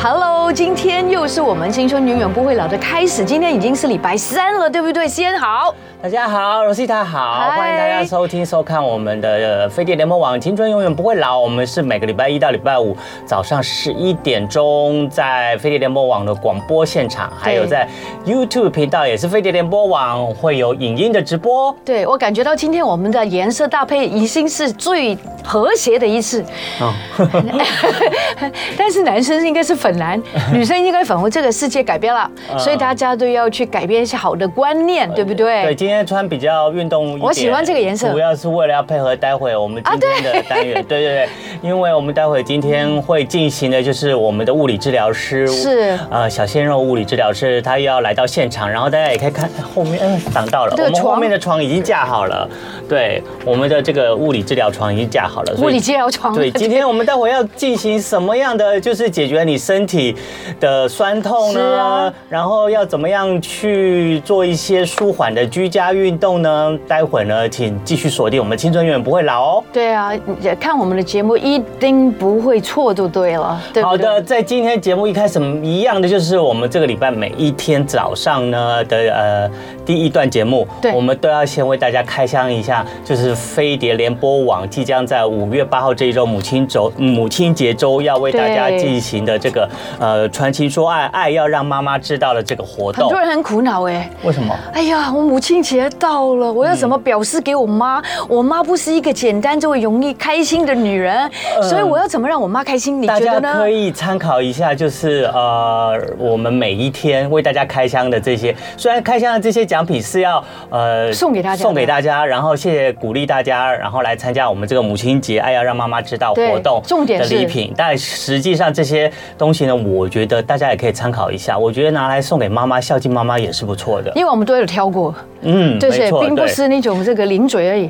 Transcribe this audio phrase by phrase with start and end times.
[0.00, 3.24] Hello，今天又是我们青春永远不会老的开始。
[3.24, 5.08] 今天已经是礼拜三了，对不对？
[5.08, 5.74] 先好。
[6.00, 11.38] 大家好，Rosita 好，Hi 欢迎大家收听收看我们的飞碟联播网《青春永远不会老》。
[11.42, 17.88] 我们是每个礼拜一到礼拜五早上十一点钟在飞碟联播网的广播现场，还有在
[18.24, 21.76] YouTube 频道也是飞碟联播网会有影音的直播。
[21.84, 26.44] 对，我感觉到今天我们的颜色搭配已经是最和谐的一次。
[26.80, 26.94] 哦，
[28.78, 30.20] 但是男生应该是粉蓝，
[30.52, 31.28] 女生应该粉红。
[31.30, 35.62] 这个世界改变了，所以大家都要去改变一些好的观念，对不对？
[35.64, 35.74] 对。
[35.74, 40.82] 今天穿比较运动我喜欢这个颜色，主要是为了要配合待会我们今天的单元。
[40.88, 41.28] 对对对，
[41.60, 52.48] 因为我们待会今天会进行的就是我们的物理治疗师，是呃小鲜肉物理治疗师，他又要来到现场，然后大家也可以看后面，嗯，挡到了，我们后面的床已经架好了，
[52.88, 56.34] 对，我们的这个物理治疗床已经架好了，物理治疗床。
[56.34, 60.14] 对，今天我们待会要进行什么样的，就是解决你身体
[60.60, 61.78] 的酸痛呢？
[61.78, 65.88] 啊、然后要怎么样去做一些舒缓的居家。
[65.92, 66.78] 运动呢？
[66.86, 69.64] 待会呢，请继续锁定我们青春永远不会老哦。
[69.72, 70.12] 对啊，
[70.60, 73.60] 看我们的节目一定不会错，就对了。
[73.72, 79.50] 对对好的，在今天节目一开始一样的，就是我们这个礼拜每一天早上呢的呃
[79.88, 89.66] 第一段节目，对，我们都要先为大家开箱一下，就是飞碟联播网即将在五月八号这一周母亲周母亲节周要为大家进行的这个
[89.98, 93.04] 呃传情说爱，爱要让妈妈知道的这个活动。
[93.04, 94.54] 很多人很苦恼哎，为什么？
[94.74, 95.78] 哎呀，我母亲节。
[95.78, 98.02] 节到了，我要怎么表示给我妈？
[98.26, 101.30] 我妈不是一个简单就会容易开心的女人，
[101.62, 103.00] 所以我要怎么让我妈开心？
[103.00, 103.40] 你觉得呢？
[103.42, 125.14] 大家可以参考一下，就是呃，我们每一天为大家开箱的这些，虽然开箱的这些奖品是要呃送给大家，送给大家，然后谢谢鼓励大家，然后来参加我们这个母亲节爱要让妈妈知道活动重点的礼品，但实际上这些东西呢，我觉得大家也可以参考一下，我觉得拿来送给妈妈孝敬妈妈也是不错的，因为我们都有挑过。
[125.42, 127.88] 嗯，对，并不是那种这个零嘴而已。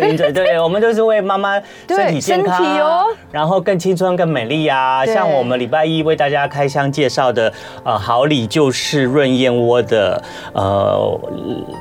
[0.00, 5.04] 零嘴， 对，我们都是为妈妈身体健康，哦，然后更青春、更美丽呀。
[5.04, 7.52] 像我们礼拜一为大家开箱介绍的，
[7.84, 10.22] 呃，好礼就是润燕窝的，
[10.54, 10.61] 呃，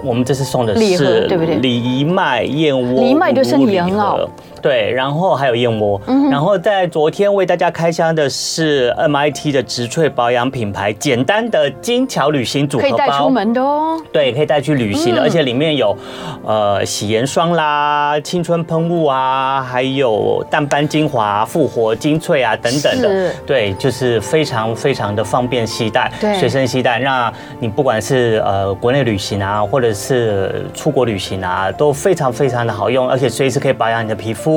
[0.03, 1.59] 我们这次送的是对不对？
[1.59, 4.19] 藜麦燕窝，藜麦对身体很好。
[4.61, 5.99] 对，然后还有燕窝，
[6.29, 13.99] 然后在昨天为大家开箱的是 MIT 的植萃保养品牌，简单的精巧旅行组合包，可以带出门的哦。
[14.13, 15.97] 对，可以带去旅行的，而且里面有
[16.45, 23.33] 呃洗颜霜啦、青春喷雾啊，还有淡斑精华、复活精粹啊等等的。
[23.47, 26.99] 对，就是非常非常的方便携带，对，随身携带。
[26.99, 34.50] 那你不管是呃国内旅行啊，或者是出国旅行啊，都非常非常的好用，而且随时可以保养你的皮肤。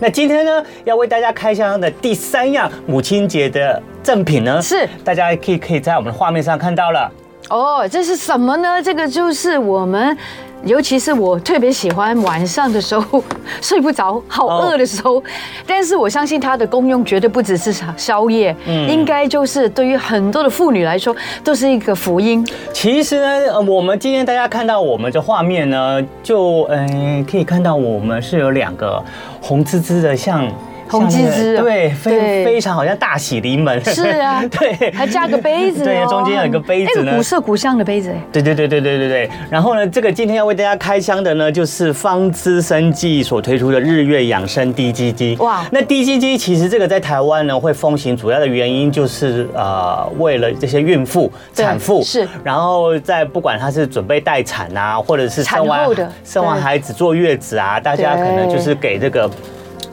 [0.00, 7.10] 那今天呢，要为大家开箱的第三样母亲节的赠品呢，是大家可以可以在我们的画面上看到了。
[7.48, 8.82] 哦，这是什么呢？
[8.82, 10.16] 这个就是我们。
[10.64, 13.22] 尤其是我特别喜欢晚上的时候
[13.60, 15.22] 睡不着、好饿的时候，哦、
[15.66, 22.46] 但是我相信它的功用绝对不只是宵夜，嗯，应该就是对于很多的妇女来说都是一个福音。
[22.72, 29.02] 其实呢，我们今天大家看到我们的画面呢，就嗯可以看到我们是有两个
[29.40, 30.46] 红滋滋的像。
[30.92, 33.82] 红滋滋，对，非非常好像大喜临门。
[33.84, 38.14] 是啊， 对，还加个杯子，对，中间有一个杯子呢，古色古香的杯子。
[38.30, 39.30] 对对对对对对对。
[39.50, 45.34] 然后呢，这个今天要为大家开箱的呢，就是方姿生技所推出的日月养生滴鸡鸡。
[45.40, 55.88] 哇，那滴鸡鸡其实这个在台湾呢会风行，主要的原因就是呃，为了这些孕妇、产妇是，然后在不管她是准备待产啊，或者是生完
[56.22, 59.30] 生完孩子坐月子啊，大家可能就是给这个。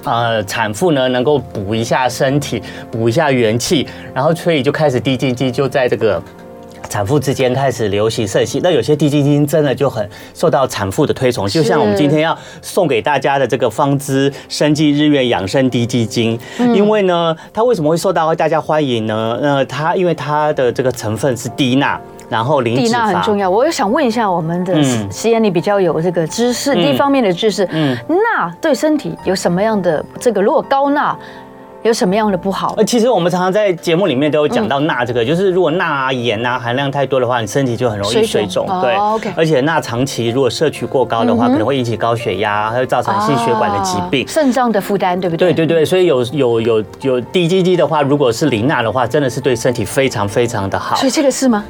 [0.10, 6.22] 呃，产妇呢能够补一下身体，补一下元气，然后所以就开始滴鸡精，就在这个
[6.90, 8.60] 产妇之间开始流行盛行。
[8.64, 16.40] 那有些滴鸡精真的就很受到产妇的推崇，就像我们今天要送给大家的这个方知生技日月养生滴鸡精，
[16.74, 19.38] 因为呢，它为什么会受到大家欢迎呢？
[19.42, 22.00] 呃，它因为它的这个成分是低钠。
[22.30, 24.82] 然后磷脂肪很重要，我也想问一下我们的
[25.12, 30.42] 实验，你比较有这个知识，这、嗯、方面的知识，嗯，钠对身体有什么样的这个？
[30.42, 31.18] 如果高钠
[31.82, 32.76] 有什么样的不好？
[32.78, 39.32] 呃，其实我们常常在节目里面都有讲到钠这个，嗯、就是如果钠啊、盐啊含量太多的话，你身体就很容易水肿，对、哦、，OK。
[39.36, 45.54] 而且钠长期如果摄取过高的话，嗯、可能会引起高血压，还会造成心血管的疾病、肾脏、哦、的负担，对不对？
[45.54, 50.96] 对对对，所以有有有有低 G G 的话，如果是零钠的话，真的是对身体非常非常的好。
[50.98, 51.64] 所以这个是吗？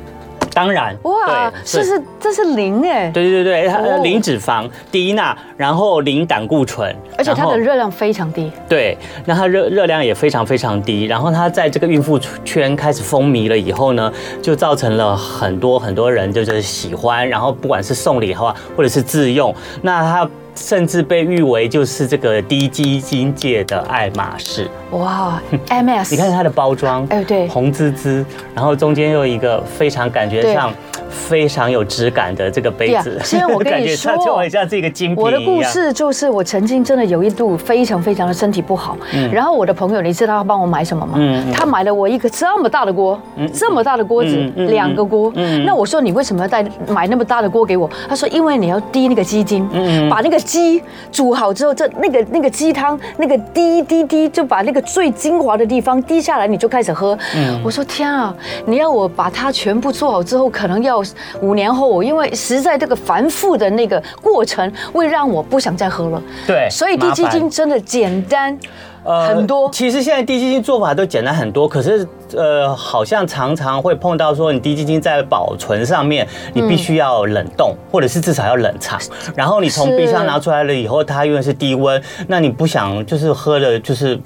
[0.53, 8.51] 当然，哇，这是这是零哎，对对对对，它零脂肪、低钠，然后零胆固醇，而且它的热量非常低。
[8.67, 11.05] 对，那它热热量也非常非常低。
[11.05, 14.11] 然后它在这个孕妇圈开始风靡了以后呢，
[14.41, 20.29] 就造成了很多很多人就是喜欢，然后不管是送礼的话，或者是自用，那它。
[20.59, 30.71] 甚至被誉为就是这个低基金界的爱马仕哇， MS，你看它的包装，哎对，红滋滋，然后中间又一个非常感觉上。
[31.11, 35.23] 非常有质感的这个杯子，现在我跟你 说，就很像这个精品。
[35.23, 38.95] 我的故事就是，我曾经真的有一度非常非常的身体不好，
[39.31, 41.17] 然后我的朋友，你知道他帮我买什么吗？
[41.51, 43.19] 他买了我一个这么大的锅，
[43.51, 45.31] 这么大的锅子，两个锅。
[45.65, 47.89] 那我说你为什么要带买那么大的锅给我？
[48.07, 49.67] 他说因为你要滴那个鸡精，
[50.09, 50.81] 把那个鸡
[51.11, 57.17] 煮好之后，这那个那个鸡汤那个滴滴滴，就把那个最精华的地方滴下来，你就开始喝。
[57.63, 58.33] 我说天啊，
[58.65, 61.03] 你要我把它全部做好之后，可能要。
[61.41, 66.21] 五年后，因为实在这个繁复的那个过程，会让我不想再喝了。
[66.45, 68.57] 对，所以滴鸡精真的简单
[69.27, 69.65] 很多。
[69.65, 78.99] 呃，其实现在滴鸡精做法都简单很多，可是呃，好像常常会碰到说，你滴鸡精在保存上面，你必须要冷冻，或者是至少要冷藏。
[79.35, 84.19] 然后你从冰箱拿出来了以后，它因为是低温，那你不想就是喝的，就是。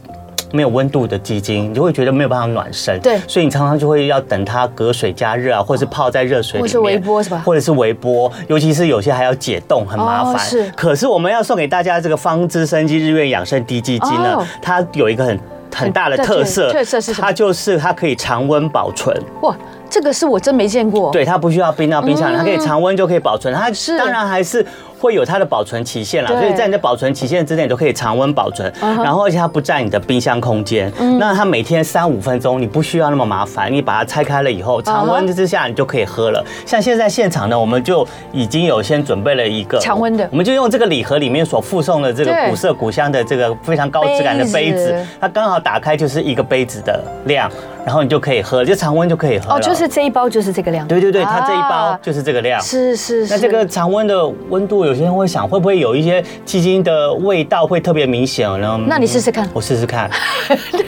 [0.54, 3.00] 没有温度的鸡精，你就会觉得没有办法暖身。
[3.02, 7.42] 对，所以你常常就会要等它隔水加热啊，或者是泡在热水里面，或者是微波是吧？
[7.44, 10.38] 或者是微波，尤其是有些还要解冻，很麻烦。
[10.38, 10.72] 是。
[10.76, 15.40] 可是我们要送给大家这个方知生机日月养生低鸡精呢，它有一个很
[15.74, 17.26] 很大的特色，特色是什么？
[17.26, 19.12] 它就是它可以常温保存。
[19.42, 19.56] 哇，
[19.90, 21.12] 这个是我真没见过。
[21.12, 23.52] 对，它不需要冰到冰箱，它可以常温就可以保存。
[23.52, 24.64] 它是当然还是。
[25.04, 28.72] 会有它的保存期限啦，所以在你的保存期限之内，你都可以常温保存。
[28.80, 30.90] 然后而且它不占你的冰箱空间，
[31.20, 36.42] 那它每天三五分钟，你不需要那么麻烦，你把它拆开了以后，常温之下你就可以喝了。
[36.66, 47.52] 像现在现场呢，我们就已经有先准备了一个常温的，我们就用这个礼盒里面所附送的这个古色古香的这个非常高质感的杯子，它刚好打开就是一个杯子的量，
[47.86, 49.54] 然后你就可以喝，就常温就可以喝。
[49.54, 50.88] 哦，就是这一包就是这个量。
[50.88, 52.60] 对对对，它这一包就是这个量。
[52.62, 53.34] 是是是。
[53.34, 55.74] 那这个常温的温度，有些人会想会不会？
[55.74, 58.80] 有一些鸡精的味道会特别明显呢？
[58.88, 60.10] 那你试试看，我试试看。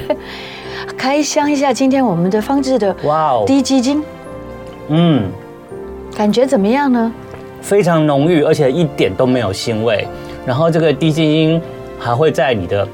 [0.95, 4.01] 开箱一下今天我们的方志的哇哦滴鸡精，
[4.87, 5.23] 嗯，
[6.15, 7.11] 感觉怎么样呢？
[7.61, 10.07] 非常浓郁，而且一点都没有腥味。
[10.45, 11.61] 然后这个低鸡精
[11.99, 12.87] 还会在你的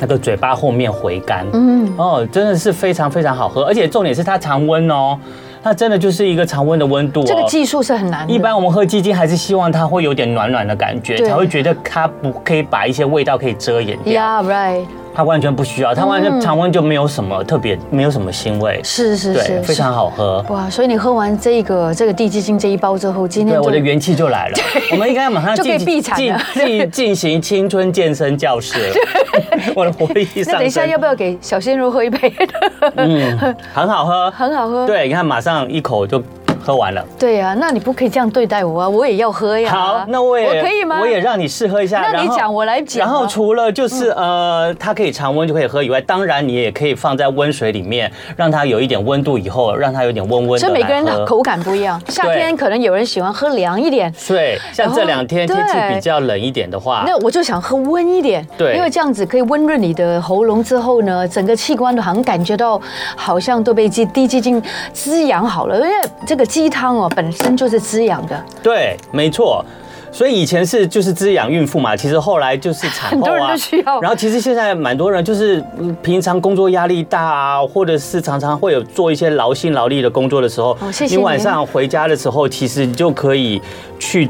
[0.00, 5.18] 那个嘴巴后面回甘，嗯哦，真的是非常非常好喝，而且重点是它常温哦。
[5.62, 8.32] 它真的就是一个常温的温度，哦这个技术是很难的。
[8.32, 14.42] 一般我们喝鸡精还是希望它会有点暖暖的感觉，才会觉得它不可以把一些味道可以遮掩掉。
[14.42, 14.86] Yeah, right.
[15.20, 18.80] 它完全不需要，它完全常温就没有什么特别，没有什么腥味。
[18.82, 20.42] 是是是，非常好喝。
[20.48, 24.58] 哇，所以你喝完这个这个地鸡精这一包之后，今天对我的元气就来了。
[24.90, 28.94] 我们应该马上 就可以闭产了，进进行青春健身教室了。
[29.76, 30.52] 我的活力上升。
[30.54, 32.34] 那等一下要不要给小鲜肉喝一杯？
[32.96, 34.86] 嗯，很好喝，很好喝。
[34.86, 36.22] 对，你看马上一口就。
[36.62, 38.88] 喝完了，对呀，那你不可以这样对待我啊！
[38.88, 39.70] 我也要喝呀。
[39.70, 40.98] 好，那我也我可以吗？
[41.00, 42.00] 我也让你试喝一下。
[42.12, 43.00] 那你讲，我来讲。
[43.00, 50.58] 然后除了就是呃，它可以常温就可以喝以外，当然你也可以放在温水里面，让它有一点温度以后，让它有点温温的。
[50.58, 52.00] 所以每个人的口感不一样。
[52.08, 54.12] 夏天可能有人喜欢喝凉一点。
[54.28, 58.46] 对，像这两天天气比较冷一点的话，那我就想喝温一点。
[58.58, 62.80] 对，因为这样子可以温润你的喉咙之后呢，整个器官都好像感觉到
[63.16, 64.62] 好像都被鸡滴鸡精
[64.92, 67.30] 滋养好了，因为这个鸡汤哦本。
[67.40, 69.64] 身就是滋养的，对，没错。
[70.12, 73.54] 所以以前是就是滋养孕妇嘛，其实后来就是产后啊，
[74.02, 75.64] 然后其实现在蛮多人就是
[76.02, 80.76] 平常工作压力大啊，或者是常常会有做一些劳心劳力的工作的时候，
[81.08, 83.62] 你晚上回家的时候，其实你就可以
[83.98, 84.28] 去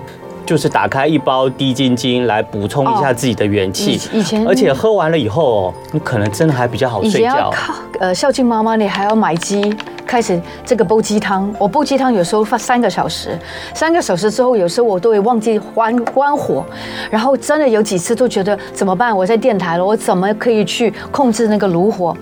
[0.51, 3.93] 就是打开一包低筋精来补充一下自己的元气。
[4.13, 7.53] 以前，而且喝完了以后，你可能真的还比较好睡觉。
[7.55, 9.73] 靠，呃，孝敬妈妈，你还要买鸡。
[10.05, 13.39] 开始这个煲鸡汤，我煲鸡汤有时候放三个小时，
[13.73, 16.65] 三个小时之后，有时候我都会忘记关关火，
[17.09, 19.17] 然后真的有几次都觉得怎么办？
[19.17, 22.13] 我在电台了，我怎么可以去控制那个炉火？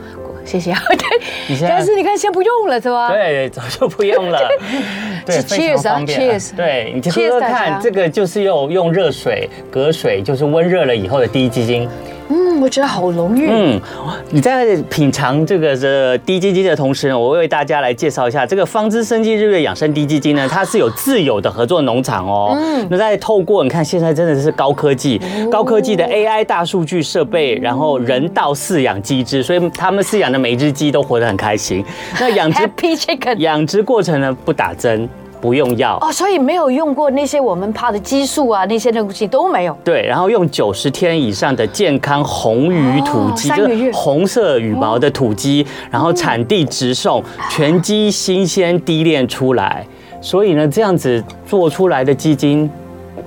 [0.49, 0.73] 谢谢。
[1.49, 3.13] 对，但是你看，先不用了，是吧？
[3.13, 4.49] 对，早就不用了。
[5.27, 6.57] 对，Cheers 啊，Cheers。
[6.57, 11.87] 对，你喝喝看，这个就是用用热水隔水，就是温热了以后的滴鸡精。
[12.29, 13.49] 嗯，我觉得好浓郁。
[13.51, 13.81] 嗯，
[14.31, 22.55] 你在品尝这个这滴鸡精的同时呢，我为大家来介绍一下这个方知生机日月养生滴鸡精呢，它是有自有的合作农场哦。
[22.57, 25.21] 嗯，那在透过你看，现在真的是高科技、
[25.51, 31.85] 高科技的 AI 大数据设备，然后人道饲养机制，所以他们饲养的每一只鸡都活得很开心。
[32.21, 35.09] 那养殖 Happy Chicken 养殖过程呢，不打针。
[35.41, 35.99] 不用药。
[36.01, 39.77] 哦，所以没有用过那些我们怕的激素啊，那些东西都没有。
[39.85, 49.87] 对，然后用九十天以上的健康红鱼土鸡，就是红色羽毛的土鸡，然后产地直送，全鸡新鲜低炼出来，
[50.21, 52.69] 所以呢，这样子做出来的鸡精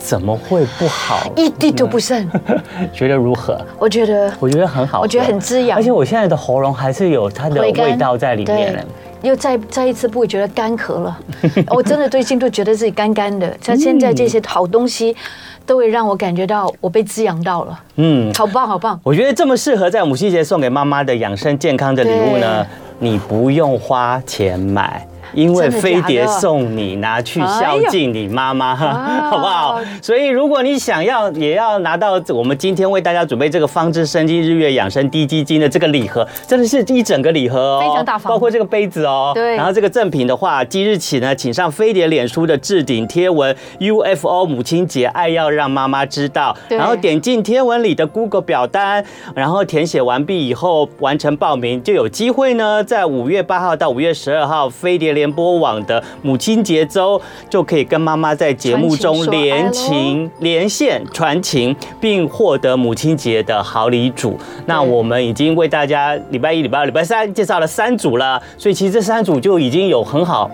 [0.03, 1.31] 怎么会不好？
[1.35, 2.29] 一滴都不剩。
[2.91, 3.59] 觉得如何？
[3.77, 8.85] 我觉得，我觉得很好，我觉得很滋养，而且我现在的喉咙还是有它的味道在里面。
[9.21, 11.15] 又再再一次不会觉得干咳了，
[11.69, 13.55] 我真的最近都觉得自己干干的。
[13.61, 15.15] 像现在这些好东西，
[15.63, 17.79] 都会让我感觉到我被滋养到了。
[17.97, 18.99] 嗯，好棒好棒。
[19.03, 22.65] 我觉得这么适合在母亲节送给妈妈的养生健康的礼物呢，
[22.97, 25.05] 你不用花钱买。
[25.33, 29.79] 因为飞碟送你拿去孝敬你妈妈， 好不好？
[30.01, 39.31] 所以如果你想要也要拿到我们今天为大家准备这个方知生技日月养生低基金的这个礼盒，真的是一整个礼盒哦，非常大方，包括这个杯子哦。
[39.33, 39.55] 对。
[39.55, 49.03] 然后这个赠品的话，即日起呢，请上飞碟脸书的置顶贴文 UFO 母亲节爱要让妈妈知道，然后点进贴文里的 Google 表单，
[49.35, 64.35] 然后填写完毕以后完成报名，就有机会呢，在五月八号到五月十二号飞碟联播网的母亲节周就可以跟妈妈在节目中连情连线传情，并获得母亲节的好礼组。
[64.65, 70.49] 那我们已经为大家礼拜一、礼拜二、礼拜三介绍了三组了，所以其实这三组就已经有很好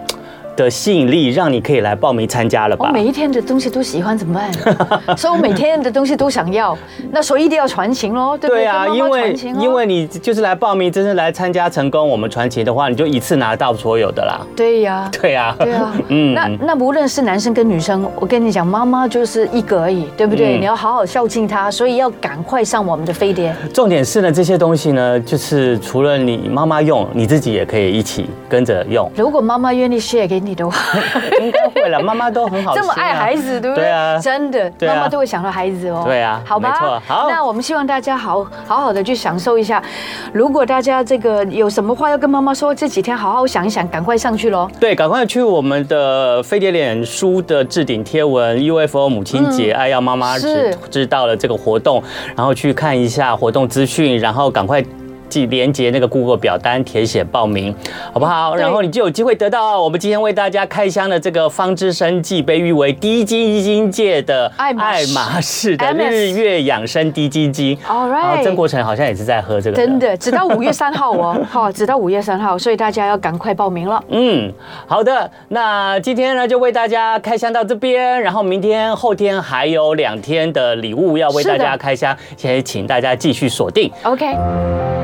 [0.58, 2.88] 的吸引力，让你可以来报名参加了吧？
[2.88, 4.52] 我每一天的东西都喜欢怎么办？
[5.16, 6.76] 所以我每天的东西都想要，
[7.12, 8.64] 那所以一定要传情喽，对不对？
[8.64, 14.42] 对啊，因为因为你就是来报名，真正来参加成功，我们传情的话，你就一次拿到所有的啦。
[14.56, 15.94] 对呀，对呀，对啊。
[16.10, 20.58] 嗯，那那无论是男生跟女生，我跟你讲，妈妈就是一个而已，对不对？
[20.58, 23.56] 你要好好孝敬她，所以要赶快上我们的飞碟。
[23.72, 29.08] 重点是呢，这些东西呢，就是除了你妈妈用，你自己也可以一起跟着用。
[29.16, 30.48] 如果妈妈愿意 share 给你。
[30.48, 30.78] 你的话
[31.44, 33.84] 应该会了，妈妈都很好，这么爱孩子，对不对？
[33.84, 36.04] 对啊，真的，妈妈都会想到孩子哦。
[36.06, 37.28] 对啊，好吧，好。
[37.30, 39.84] 那我们希望大家好好好的去享受一下。
[40.32, 44.70] 如果大家这个有什么话要跟妈妈说，这几天好好想一想，赶快上去喽。
[44.80, 52.02] 对，赶快去我们的飞碟脸书的置顶贴文 UFO 母亲节爱要妈妈知知道了这个活动，
[52.38, 54.82] 然后去看一下活动资讯，然后赶快。
[55.30, 57.74] 即连接那个 Google 表单填写报名，
[58.14, 58.56] 好不好？
[58.56, 67.78] 然后你就有机会得到我们今天为大家开箱的这个方知生技，被誉为滴鸡精界的爱马仕的日月养生滴鸡精。
[67.88, 69.78] All right，曾国成好像也是在喝这个。
[69.78, 74.04] 真的，直到五月三号哦， 好，直到五月三号，所以大家要赶快报名了。
[74.10, 74.52] 嗯，
[74.86, 83.92] 好的，那今天呢就为大家开箱到这边，然后明天、后天还有两天的礼物要为大家开箱，现在请大家继续锁定。
[84.04, 84.97] OK。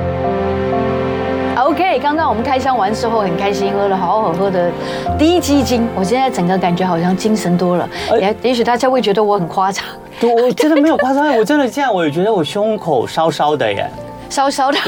[1.73, 4.71] OK，刚刚我们开箱完之后很开心，喝了好好喝的
[5.17, 7.89] 滴鸡精，我现在整个感觉好像精神多了。
[8.21, 9.83] 也也许大家会觉得我很夸张，
[10.21, 13.89] 我真的没有夸张，我真的这样，我也觉得我胸口烧烧的耶。
[14.33, 14.79] 烧烧的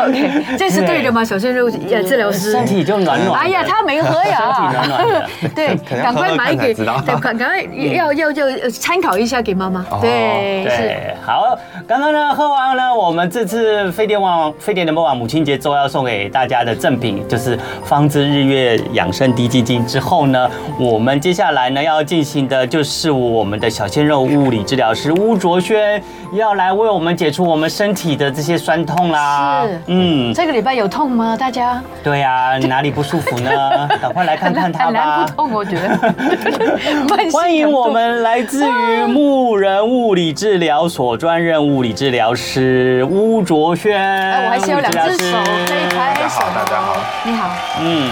[0.00, 1.24] ，OK，这是对的吗？
[1.24, 3.40] 小鲜肉治疗师，身体就暖暖。
[3.40, 5.24] 哎呀，他没喝呀，身体暖暖。
[5.54, 7.62] 对，赶快买给，对，赶赶快
[7.94, 9.84] 要要要参考一下给妈妈。
[10.00, 11.14] 对，是。
[11.24, 11.56] 好，
[11.86, 19.86] 刚刚呢喝完了，我们这次飞碟网飞碟联播网母亲节周要送给大家的赠品，就是方知日月养生滴基金。
[19.86, 28.07] 之后呢，我们接下来呢要进行的就是我们的小鲜肉物理治疗师巫卓轩要来为我们解除我们身体。
[28.08, 31.36] 你的这些酸痛啦，是，嗯，这个礼拜有痛吗？
[31.38, 31.78] 大家？
[32.02, 33.50] 对呀，你哪里不舒服呢？
[34.00, 35.26] 赶快来看看他吧。
[35.26, 36.14] 不痛，我觉得。
[37.30, 44.00] 欢迎我们来自于牧人物理治疗所专任物理治疗师巫卓轩。
[44.42, 45.36] 我还是有两只手
[45.66, 46.40] 可以拍手。
[46.54, 46.96] 大家好，
[47.26, 47.50] 你好。
[47.82, 48.10] 嗯，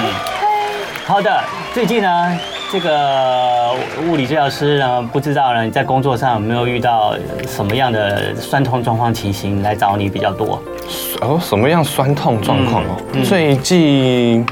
[1.06, 1.42] 好的。
[1.72, 2.38] 最近呢？
[2.72, 3.74] 这个
[4.08, 7.14] 物理治疗师呢，不知道呢，你在工作上有没有遇到
[7.46, 10.60] 什么样的酸痛状况情形来找你比较多？
[11.20, 12.96] 哦，什么样酸痛状况哦？
[13.12, 14.44] 嗯嗯、最近。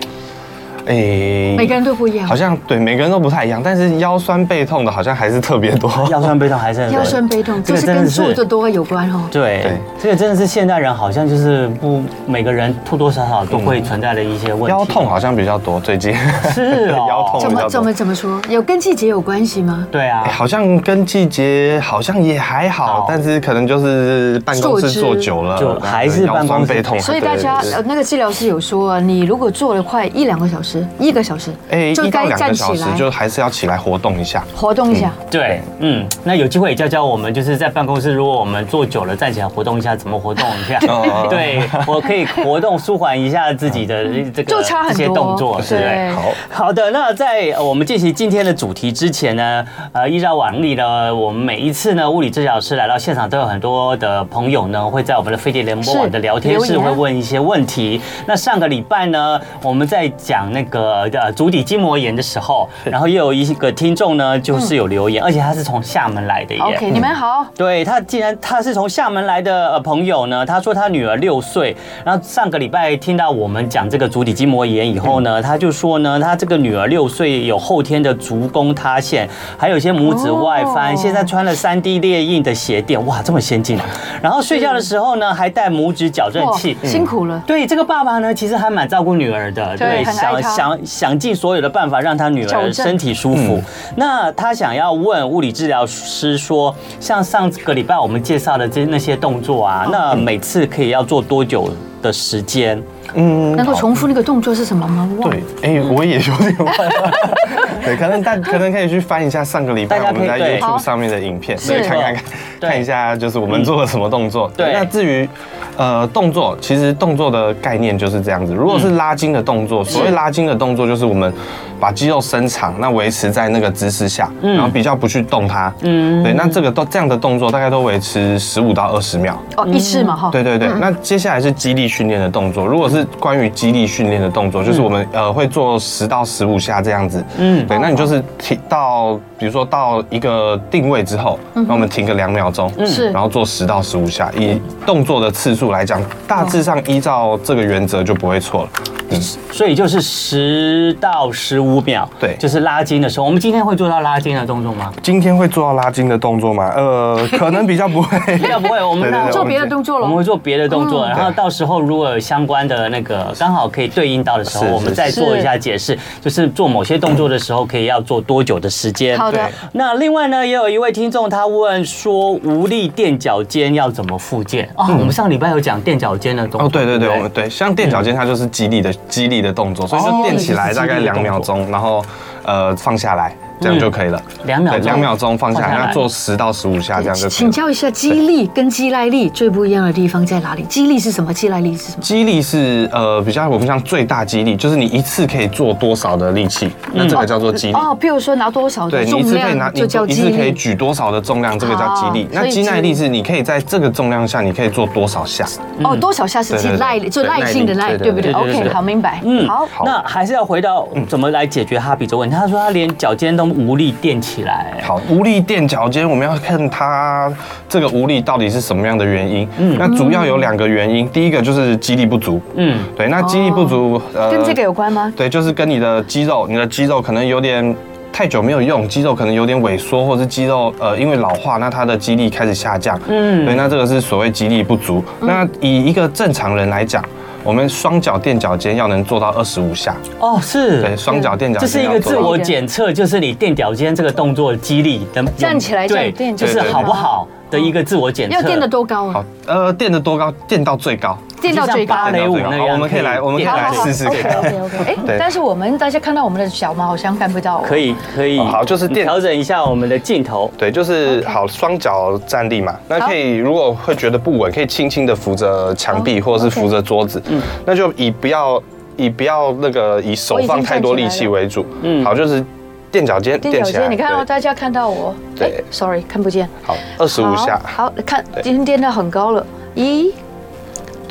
[0.86, 5.90] 诶，每个人都不一样，好像对每个人都不太一样，但是腰酸背痛的好像还是特别多。
[6.10, 9.22] 腰酸背痛还是腰酸背痛，这是跟坐的多有关哦。
[9.30, 9.72] 对对，
[10.02, 14.68] 这个真的是现代人好像就是不每个人多多少少都会存在的一些问题。
[14.68, 16.14] 腰痛好像比较多，最近
[16.52, 17.40] 是 腰痛。
[17.40, 18.40] 怎么怎么怎么说？
[18.50, 19.86] 有跟季节有关系吗？
[19.90, 27.00] 对啊，好像跟季节好像也还好，但是可能就是办公室坐久了，就还是腰酸背痛。
[27.00, 30.73] 所以大家那个治疗师有说啊，你如果坐了快一两个小时。
[30.80, 35.12] 时，一个小时，哎，一到两个小时就还是要起来活动一下，活动一下。
[35.30, 40.78] 对，嗯，那有机会也教教我们，就是在办公室，如果我们坐久了，站起来活动一下，怎么活动一下？
[41.30, 46.10] 对，我可以活动舒缓一下自己的这个这些动作，是？
[46.10, 58.00] 好好的，那在我们进行今天的主题之前呢，呃，依照往例呢，我们每一次呢，物理治疗师来到现场，都有很多的朋友呢，会在我们的飞碟联播网的聊天室会问一些问题。
[58.26, 66.60] 那上个礼拜呢，我们在讲那个呃足底筋膜炎的时候，然后又有一个听众呢，就是有留言，而且他是从厦门来的耶。
[66.60, 67.46] OK，你们好。
[67.56, 79.28] 对，他既然他是从厦门来的呃朋友呢，他说他女儿六岁，然后上个礼拜听到我们讲这个足底筋膜炎以后呢，他就说呢，他这个女儿六岁有后天的足弓塌陷，
[79.58, 83.84] 还有一些拇指外翻，现在穿了三 D 列印的鞋垫，哇，这么先进啊！
[84.22, 87.42] 然后睡觉的时候呢，还带拇指矫正器，辛苦了。
[87.46, 93.60] 对，这个爸爸呢，其实还蛮照顾女儿的，对，想想想尽所有的办法让他女儿身体舒服。
[93.96, 101.70] 那他想要问物理治疗师说，像上个礼拜我们介绍的这那些动作啊，那每次可以要做多久
[102.00, 102.82] 的时间？
[103.14, 105.08] 嗯，能够重复那个动作是什么吗？
[105.22, 107.12] 对，哎，我也有点忘了。
[107.84, 112.24] 对，可能大可能可以去翻一下上个礼拜我们在 YouTube 上面的影片，对，看看看
[112.60, 114.50] 看一下，就是我们做了什么动作。
[114.56, 115.28] 对，那至于
[115.76, 118.54] 呃动作，其实动作的概念就是这样子。
[118.54, 121.30] 如果是拉筋的动作，所谓拉筋的动作就是我们
[121.78, 125.70] 把肌肉伸长，那维持在那个姿势下，然后比较不去动它。
[125.82, 129.38] 嗯，对，那这个都这样的动作大概都维持十五到二十秒。
[129.58, 130.30] 哦，一次嘛哈。
[130.30, 132.64] 对对对，那接下来是肌力训练的动作。
[132.64, 137.24] 如果是关于肌力训练的动作，就是我们呃会做十到十五下这样子。
[137.38, 144.30] 嗯，对，那你就是停到，比如说到一个定位之后，那我们停个两秒钟，是，然后做十到十五下。
[144.38, 148.68] 以动作的次数来讲，大致上依照这个原则就不会错了。
[149.14, 153.26] 嗯，所以就是十到十五秒，对，就是拉筋的时候。
[153.26, 154.92] 我们今天会做到拉筋的动作吗？
[155.02, 156.72] 今天会做到拉筋的动作吗？
[156.76, 158.82] 呃， 可能比较不会，比较不会。
[158.82, 165.98] 我们做别的动作了，我们会做别的动作，然后到时候如果有相关的那个刚好可以对应到的时候，我们再做一下解释。
[166.20, 169.18] 就是做某些动作的时候，可以要做多久的时间？
[169.18, 169.40] 好的。
[169.72, 174.68] 那另外呢，也有一位听众他问说，无力垫脚尖要怎么复健？
[174.76, 176.66] 哦，我们上礼拜有讲垫脚尖的动作。
[176.66, 182.04] 哦，对对对，我们对，像垫脚尖它就是肌力的肌力的动作，所以就垫起来大概两秒钟，然后
[182.42, 183.36] 呃放下来。
[183.64, 187.30] 这样就可以了，两秒两秒钟放下来，要做十到十五下，这样就可以。
[187.30, 190.62] 请教一下，肌力跟肌耐力最不一样的地方在哪里？
[190.64, 191.32] 肌力是什么？
[191.32, 192.02] 肌耐力是什么？
[192.02, 197.72] 肌力是呃比较我们像最大肌力，就是你一次可以做多少的力气，那这个叫做肌力。
[197.72, 200.28] 哦，譬如说拿多少的重量，对，你一次可以拿，就叫肌力。
[200.28, 202.28] 一次可以举多少的重量，这个叫肌力。
[202.30, 205.46] 那肌耐力是你可以在这个重量下，你可以做多少下？
[205.82, 209.22] 哦，多少下是肌耐力，就耐性的耐，对不对？OK，好，明白。
[209.24, 209.66] 嗯，好。
[209.86, 212.36] 那还是要回到怎么来解决哈比这个问题。
[212.36, 214.42] 他说他连脚尖都无力垫起。
[214.44, 217.32] 来，好，无力垫脚尖，我们要看他
[217.66, 219.48] 这个无力到底是什么样的原因。
[219.58, 222.38] 嗯，那主要有两个原因，第一个就是肌力不足。
[222.56, 225.10] 嗯，对，那肌力不足，呃，跟这个有关吗？
[225.16, 227.74] 对，就是跟你的肌肉，你的肌肉可能有点
[228.12, 233.00] 太久没有用，肌肉可能有点萎缩，或者是肌肉呃因为老化，那它的肌力开始下降。
[233.08, 235.02] 嗯，对，那这个是所谓肌力不足。
[235.20, 237.02] 那以一个正常人来讲。
[237.44, 241.68] 我们双脚垫脚尖要能做到二十五下哦，是，对，双脚垫脚尖。
[241.68, 248.34] 这是一个自我检测，就是你垫脚尖这个动作的肌力能站起来对，就是好不好的一个自我检测。
[248.36, 249.12] 要垫得多高啊？
[249.12, 250.32] 好，呃，垫得多高？
[250.48, 251.18] 垫到最高。
[251.44, 254.38] 垫到最高，芭蕾舞那样，我们可以来，我们可以来试试看。
[254.38, 254.96] OK OK OK。
[255.12, 256.86] 哎，但是我们大家看到我们的小猫？
[256.86, 257.60] 好像看不到。
[257.60, 260.50] 可以可以，好，就是垫调整一下我们的镜头。
[260.56, 262.74] 对，就是好，双脚站立嘛。
[262.88, 267.22] 那可以，如果会觉得不稳，可以轻轻的扶着墙壁或者是扶着桌子。
[267.28, 268.62] 嗯，那就以不要
[268.96, 271.66] 以不要那个以手放太多力气为主。
[271.82, 272.42] 嗯，好，就是
[272.90, 273.90] 垫脚尖，垫脚尖。
[273.90, 275.14] 你看到大家看到我？
[275.36, 276.48] 对，Sorry，看不见。
[276.62, 277.60] 好，二十五下。
[277.64, 279.44] 好，看，今天垫到很高了。
[279.74, 280.14] 一。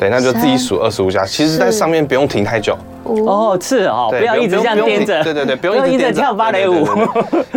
[0.04, 1.24] 对，那就自己数二十五下。
[1.24, 2.76] 其实，在上面不用停太久。
[3.04, 5.22] 哦，是哦，不要一直这样颠着。
[5.22, 6.86] 对对对，不用一直 跳芭蕾舞，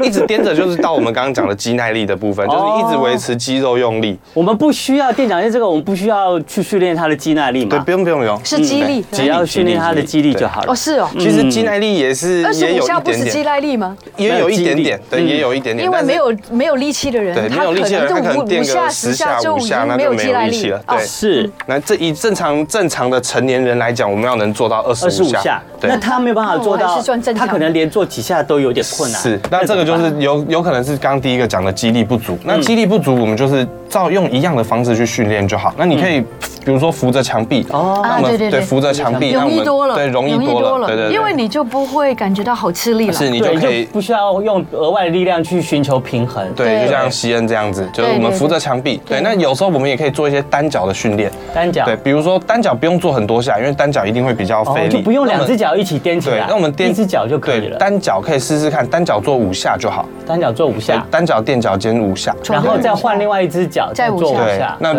[0.02, 4.18] 一直颠着就是到我们刚刚讲的肌耐力的部分， 就是一直维持肌肉用力。
[4.34, 7.70] 我们不需要垫脚尖这个，我们不需要去训练他的肌耐力嘛？
[7.72, 10.72] 对，不用不用不用，是肌力，只要训练他的肌力就好了。
[10.72, 12.72] 哦，是哦，其实肌耐力也是也有一点点。
[12.72, 13.96] 二十五下不是肌耐力吗？
[14.18, 15.86] 也有一点点，对，也有一点点。
[15.86, 20.82] 因为没有没有力气的人，对，没有力气的人他可能垫个十下五下，那就没有力气了。
[20.88, 21.50] 对，是。
[21.66, 25.37] 那这以正常正常的成年人来讲，我们要能做到二十五下，
[25.80, 26.18] 对，那他。
[26.18, 27.00] 他没有办法做到，
[27.36, 29.22] 他可能连做几下都有点困难。
[29.22, 32.36] 是，那这个就是有有可能是刚刚第一个讲的肌力不足。
[32.44, 35.72] 那肌力不足，我们就是照用一样的方式去训练就好。
[35.78, 36.26] 那你可以
[36.68, 64.94] 比如说扶着墙壁哦，那我们对扶着墙壁，容易多了，对，容易多了，对对，因为你就不会感觉到好吃力了，是，你就可以不需要用额外的力量去寻求平衡，对，就像西恩这样子，就是我们扶着墙壁，对，那有时候我们也可以做一些单脚的训练，单脚，对，比如说单脚不用做很多下，因为单脚一定会比较费力，就不用两只脚一起踮起来，那我们踮一只脚就可以了，单脚可以试试看，单脚做五下就好，单脚做五下，单脚垫脚尖五下，然后再换另外一只脚再做五下，那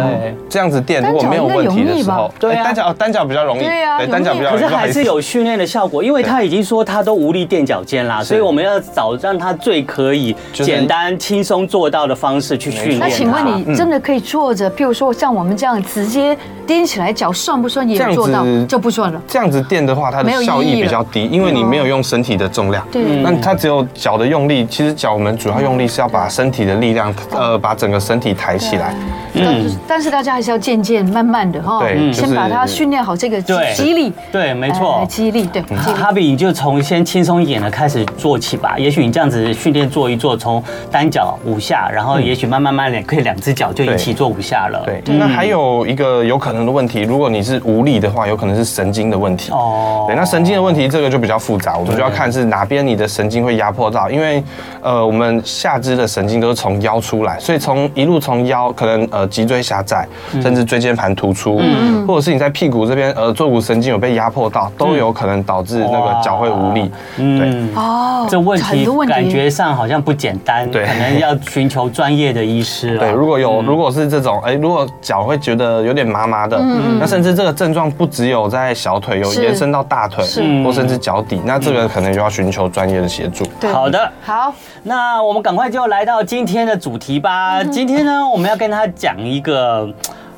[0.49, 12.99] 这样子垫如果没有问题的时候，对，单脚单脚比较容易，对啊，单脚比较容易，可是还是有训练的效果，因为他已经说他都无力垫脚尖啦，所以我们要找让他最可以简单轻松做到的方式去训练。
[12.99, 18.45] 那请问你真的可以坐着，譬如说像我们这样直接踮起来，脚算不算也做到？
[18.67, 19.21] 就不算了。
[19.27, 22.87] 这样子垫的话，它的效益比较低，因为你没有用身体的重量。
[22.93, 23.03] 对。
[23.23, 28.95] 那它只有脚的用力，其实脚我们主要用力是要把身体的力量，呃，把整个身体抬起来。
[29.35, 29.71] 嗯。
[29.87, 33.41] 但是大家还是要渐渐慢慢的哈，对，先把它训练好这个
[33.75, 34.13] 肌力。
[34.31, 35.07] 对，没错。
[35.09, 35.63] 肌力，对。
[35.77, 38.75] 哈比，你就从先轻松一点的开始做起吧。
[38.79, 44.83] 也许你这样子训练做一做，从单脚五下，然后也许慢慢慢点可以两只脚就一起做五下了。
[44.85, 45.03] 对。
[45.17, 49.51] 那还有一个有可能的问题，如果你是无力的话，有可能是神经的问题。
[49.53, 50.05] 哦。
[50.07, 54.43] 对，那神经的问题这个就比较复杂，我们就要看是哪边你的神经会压迫到，因为
[54.83, 60.07] 呃，我们下肢的神经都是从腰出来，所以从一路从腰可能呃脊椎狭窄，
[60.43, 66.91] 甚至椎间盘突出，嗯，或者是你在屁股这边呃坐骨神经有被压迫到，都有可能导致那个脚会无力。
[67.17, 67.75] 对。
[67.75, 68.27] 哦。
[68.29, 73.01] 这问题感觉上好像不简单，对，可能要寻求专业的医师了。
[73.07, 83.45] 对，如果有如果是这种，哎，如果脚会觉得有点麻麻的，嗯，那甚至这个症状不只有在小腿，有延伸到大腿，是，或甚至脚底，那这个可能就要寻求专业的协助。
[83.73, 87.63] 好的，好，那我们赶快就来到今天的主题吧。
[87.65, 89.89] 今天呢，我们要跟他讲一个。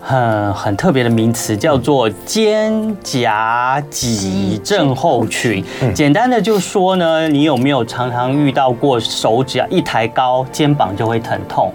[0.00, 2.72] 很很特别的名词叫做肩
[3.04, 5.62] 胛脊症候群。
[5.94, 11.72] 简单的就说呢，你有没有常常遇到过手指啊一抬高，肩膀就会疼痛？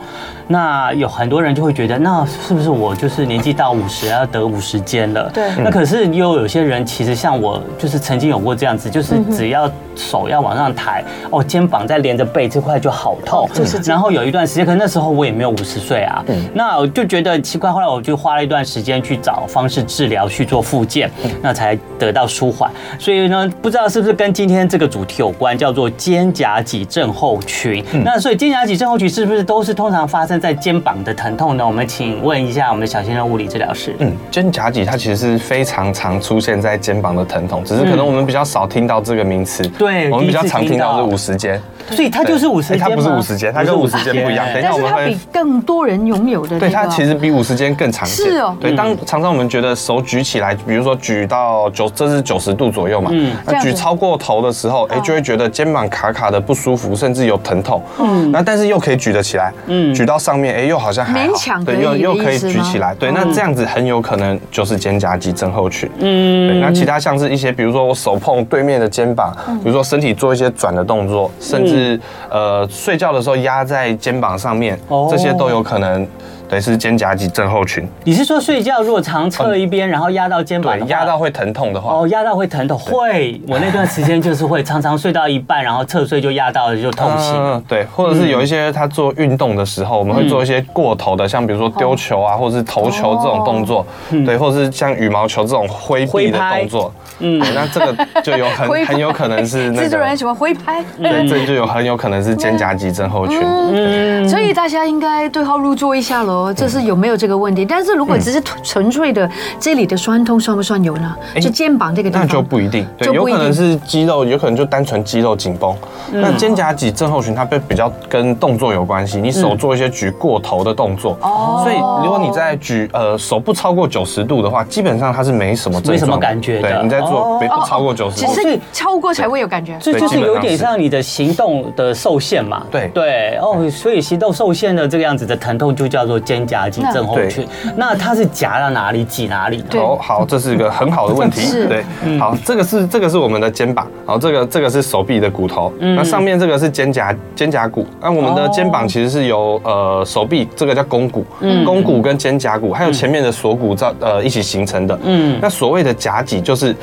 [0.47, 5.29] 那有很多人就会觉得，那是不是我就是年纪到五十要得五十肩了？
[5.33, 5.49] 对。
[5.57, 13.49] 那可是又有些人其实像我，就是曾经有过这样子，就是只要手要往上抬，哦，肩膀再连着背这块就好痛。
[13.53, 13.77] 就是。
[13.89, 16.23] 然后有一段时间，可是那时候我也没有五十岁啊。
[16.25, 16.37] 对。
[16.53, 21.09] 那我就觉得奇怪，后来我就花了一段时间去找方式治疗，去做复健，
[21.41, 22.71] 那才得到舒缓。
[22.99, 27.83] 所以呢，不知道是不是跟今天这个主题有关，叫做肩胛脊症候群。
[28.03, 31.65] 那所以肩胛脊症候群是不是都是通常发生在肩膀的疼痛呢？
[31.65, 33.95] 我们请问一下我们的小先生物理治疗师。
[33.99, 39.67] 嗯，肩胛脊它其实是非常常出现在肩膀的疼痛，只是可能我们比较少听到这个名词。
[39.69, 41.61] 对，我们比较常听到是五十肩。
[41.91, 44.45] 所以它就是五十肩，它不是五十肩，它跟五十肩不一样。
[44.53, 46.59] 但是它比更多人拥有的。
[46.59, 48.15] 对，它其实比五十肩更常见。
[48.15, 48.55] 是哦。
[48.59, 53.09] 对，当常常我们觉得手举起来，比如说举到九，这是九十度左右嘛。
[53.13, 53.35] 嗯。
[53.45, 57.81] 那举超过头的时候，哎，就会觉得肩膀卡卡的不舒服，甚至有疼痛。
[57.99, 58.31] 嗯。
[58.31, 59.53] 那但是又可以举得起来。
[59.67, 59.93] 嗯。
[59.93, 61.33] 举到上面，哎，又好像还好。
[61.33, 62.95] 勉强对，又又可以举起来。
[62.95, 65.89] 对，那这样子很有可能就是肩胛肌症候群。
[65.99, 66.49] 嗯。
[66.49, 71.99] 对，那其他像是一些，比如说我手碰对面的肩膀，比如说身体做一些转的动作，甚至呃。
[72.29, 76.07] 呃，睡觉的时候压在肩膀上面，这些都有可能。
[76.55, 77.85] 对，是肩胛肌症候群。
[78.05, 81.93] 你是说睡觉如果常侧一边，然后压到肩膀，压到会疼痛的话？
[81.93, 83.41] 哦，压到会疼痛，会。
[83.45, 87.33] 我那段时间就是会常常睡到一半，然后侧睡就压到了，就痛醒。
[87.35, 87.83] 嗯，对。
[87.93, 93.85] 或者是有一些他做运动的时候，我们会做一些过头的，像比如说丢球啊，或者是投球这种动作，
[94.25, 96.93] 对，或者是像羽毛球这种挥臂的动作。
[97.19, 99.83] 嗯，那这个就有很 很有可能是那个。
[99.83, 100.81] 制作人喜欢挥拍。
[101.01, 103.41] 对，这就有很有可能是肩胛肌症候群。
[103.41, 106.44] 嗯，所以大家应该对号入座一下喽。
[106.53, 107.65] 这是有没有这个问题？
[107.65, 109.29] 但是如果只是纯粹的
[109.59, 111.15] 这里的酸痛，算不算有呢？
[111.41, 112.85] 就肩膀这个地方，那就不一定。
[112.97, 115.75] 对，有可能是肌肉，有可能就单纯肌肉紧绷。
[116.11, 121.17] 那肩胛脊症候群它被比较跟动作有关系，你手做一些举过头的动作。
[121.21, 121.61] 哦。
[121.63, 126.69] 所以如果你在举呃手不超过九十度的话，基本上它是没什么没什么感觉的。
[126.69, 129.77] 对，你在做不超过九十度，其实超过才会有感觉。
[129.81, 132.63] 这就是有点像你的行动的受限嘛。
[132.71, 137.05] 对对哦，所以行动受限的这个样子的疼痛就叫做肩胛肌症。
[137.05, 139.63] 后去，那它是夹到哪里挤哪里？
[139.71, 141.41] 好好，这是一个很好的问题。
[141.69, 141.85] 对，
[142.17, 147.85] 好，这个是这个是我们的肩膀，好，这个这个是手臂的骨头，那上面这个是肩胛肩胛骨。
[148.01, 151.23] 那我们的肩膀其实是由呃手臂这个叫肱骨，
[151.63, 154.97] 肱骨跟肩胛骨还有前面的锁骨造呃一起形成的。
[155.03, 156.75] 嗯，那所谓的夹脊就是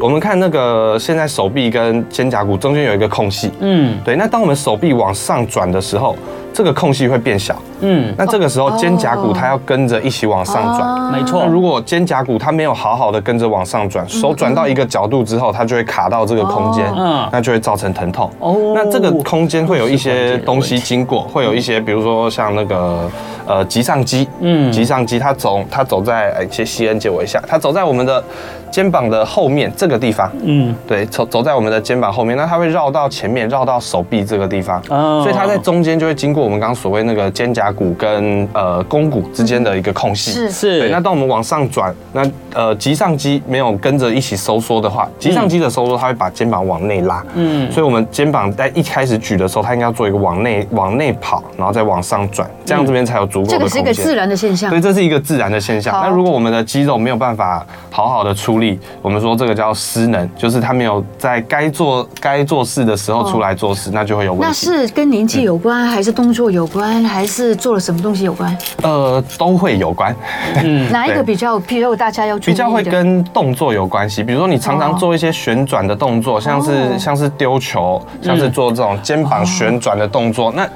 [0.00, 3.52] 我们看那个现在手臂跟肩胛骨中间有一个空隙。
[3.60, 6.16] 嗯，对，那当我们手臂往上转的时候。
[6.52, 7.54] 这个空隙会变小。
[7.80, 11.44] 嗯，那这个时候肩胛骨它要跟着一起往上转，没错。
[11.46, 18.30] 如果肩胛骨它没有好好的跟着往上转，手转到一个角度之后，它就会卡到这个空间，嗯，那就会造成疼痛。
[18.38, 23.10] 哦，那这个空间会有一些东西经过，会有一些，比如说像那个。
[23.44, 28.22] 呃，棘上肌，嗯，棘上肌，它走，它走在，哎，借西恩借我一下，它走在我们的
[28.70, 40.50] 肩膀的后面这个地方，嗯，对，走走在我们的肩膀后面，那它会绕到前面，绕到手臂这个地方，哦，所以它在中间就会经过我们刚刚所谓那个肩胛骨跟呃肱骨之间的一个空隙，是。
[40.50, 53.52] 是，对，那当我们往上转，那呃棘上肌没有跟着一起收缩的话，棘上肌的收缩，它会把肩膀往内拉，嗯，所以我们肩膀在一开始举的时候，它应该要做一个往内往内跑，然后再往上转，这样这边才有足够的。
[53.52, 55.92] 这个是一个自然的现象，对，这是一个自然的现象。
[56.02, 64.46] 那如果我们的肌肉没有办法好好的出力，我们说这个叫失能，就是它没有在该做该做事的时候出来做事，那就会有问题。
[64.46, 68.56] 那是跟年纪有关，还是动作有关，还是做了什么东西有关？
[68.82, 70.14] 呃，都会有关。
[70.62, 71.58] 嗯， 哪一个比较？
[71.60, 74.22] 比如大家要比较会跟动作有关系。
[74.22, 80.68] 比如说你常常做一些旋转的动作，像是像是丢球，像是做这种肩膀旋转的动作，那。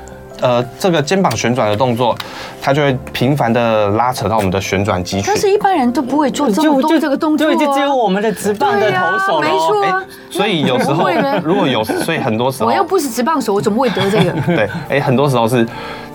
[0.42, 2.14] 呃，这个肩膀旋转的动作，
[2.60, 5.24] 它就会频繁的拉扯到我们的旋转肌群。
[5.26, 10.04] 但是一般人都不会做这么多这个动作，对，就只有我们的直棒的投手没错、啊。
[10.28, 11.08] 所以有时候
[11.42, 14.30] 如果有，所以很多时候我又不是直棒手，我怎么会得这个？
[14.54, 15.66] 对，哎，很多时候是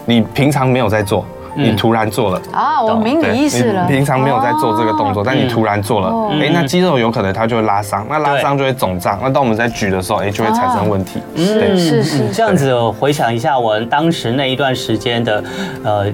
[0.06, 1.26] 你平常没有在做。
[1.56, 2.42] 你突然做了。
[2.52, 3.86] 啊，我明你意思了。
[3.88, 11.22] 平常没有在做这个动作，但你突然做了，哎，那肌肉有可能它就会拉伤，那拉伤就会肿胀，那当我们在举的时候，哎，就会产生问题。
[11.36, 15.44] 是是是，这样子回想一下，我们当时那一段时间的，
[15.84, 16.06] 呃，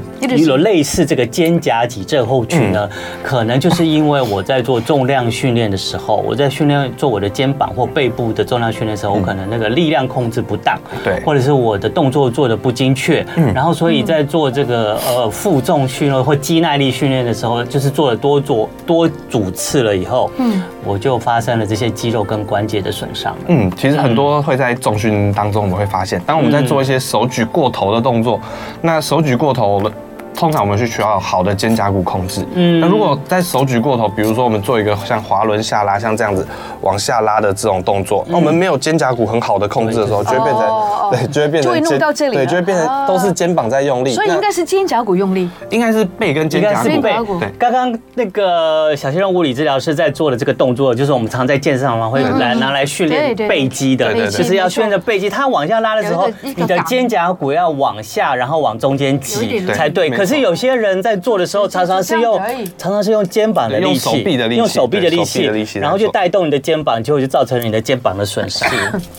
[0.45, 2.89] 有类似这个肩胛脊症候群呢，
[3.21, 15.26] 可能就是因为我在做重量训练的时候，我在训练做我的肩膀或背部的重量训练的时候，我可能那个力量控制不当，对，或者是我的动作做的不精确，然后所以在做这个呃。
[15.29, 23.35] 负重训练或肌耐力训练的时候，就是做了多组多组次了以后，嗯，我就发生了这些肌肉跟关节的损伤。
[23.47, 28.39] 嗯，其实很多会在重训当中，我们会发现，当我们在做一些手举过头的动作，
[28.81, 29.91] 那手举过头了。
[30.37, 32.45] 通常我们是需要好的肩胛骨控制。
[32.53, 36.47] 嗯，那如果在手举过头，比如说我们做一个像滑轮下拉，像这样子
[36.81, 40.61] 往下拉的这种动作，那我们没有肩胛骨很好的控制的时候，就会变成
[41.09, 44.13] 对，就会变成就会弄到这里，对，就会变成都是肩膀在用力。
[44.13, 47.39] 所以应该是肩胛骨用力，应该是背跟肩胛骨。
[47.39, 55.27] 对，刚刚那个小鲜肉物理治疗师在做的这个动作，就是我们常在健身房会来拿来训练背肌的，就是要训练的背肌。
[55.27, 60.09] 它往下拉的时候，你的肩胛骨要往下，然后往中间挤才对。
[60.09, 60.97] 可是有些人。
[61.07, 62.37] 在做的时候，常常是用
[62.77, 68.69] 常常是用肩膀的力气，用手臂的力气，用手臂的力气，然后就带动你的肩膀，结果就造成你的肩膀的损伤。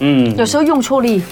[0.00, 1.22] 嗯，有时候用错力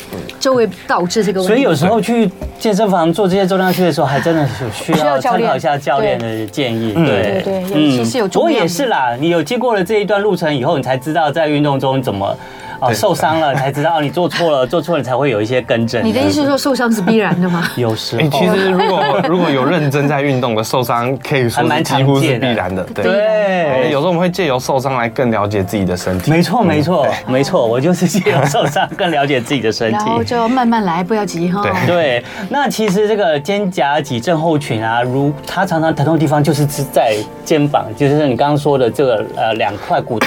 [0.41, 1.53] 就会导致这个问题。
[1.53, 6.95] 所以有时候去健身房做这些重量训练的时候，还真的是需要参考一下教练的建议。
[6.95, 8.31] 对对对，尤其是有。
[8.35, 12.35] 我也是啦，你有经过了这一段路程以后，你才知道在运动中怎么。
[12.81, 16.05] 哦，受伤了才知道你做错了， 做错了才会有一些更正。
[16.05, 17.69] 你的意思是说受伤是必然的吗？
[17.77, 22.85] 有时候，其实如果如果有认真在运动的受伤，可以说是几乎是必然的。
[22.95, 26.31] 对，有时候我们会借由受伤来更了解自己的身体。
[26.31, 29.97] 没错，没错，没错，我就是借由受伤更了解自己的身体。
[29.97, 31.63] 然后就慢慢来，不要急哈。
[31.87, 40.27] 对，那其实这个肩胛肌症候群啊，如它常常疼痛的地方就是在肩膀，就是你刚刚说的这个呃两块骨头。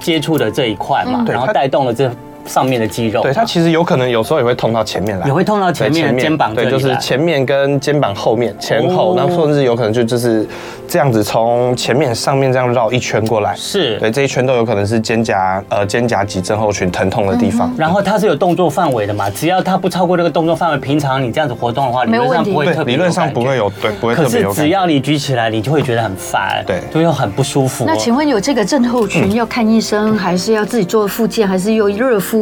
[0.00, 2.08] 接触的这一块嘛，然后带动了这。
[2.46, 10.46] 上面的肌肉，对，它其实有可能有时候也会痛到前面来，也会痛到前面肩膀，对，就是前面跟肩膀后面前后，然后甚至有可能就就是
[10.86, 13.98] 这样子从前面上面这样绕一圈过来，是。
[13.98, 17.72] 对，这一圈都有可能是肩胛呃肩胛肌症候群疼痛的地方。
[17.78, 24.48] 然后它是有动作范围的嘛，只要它不超过这个动作范围，平常你这样子活动的话，理论上不会特别，理论上不会有，对，不会特别有。
[24.48, 27.84] 可是只要你举起来，你就会觉得很烦，对，就又很不舒服。
[27.86, 32.33] 那请问有这个症候群要看医生，还是要自己做复健，还是用热敷，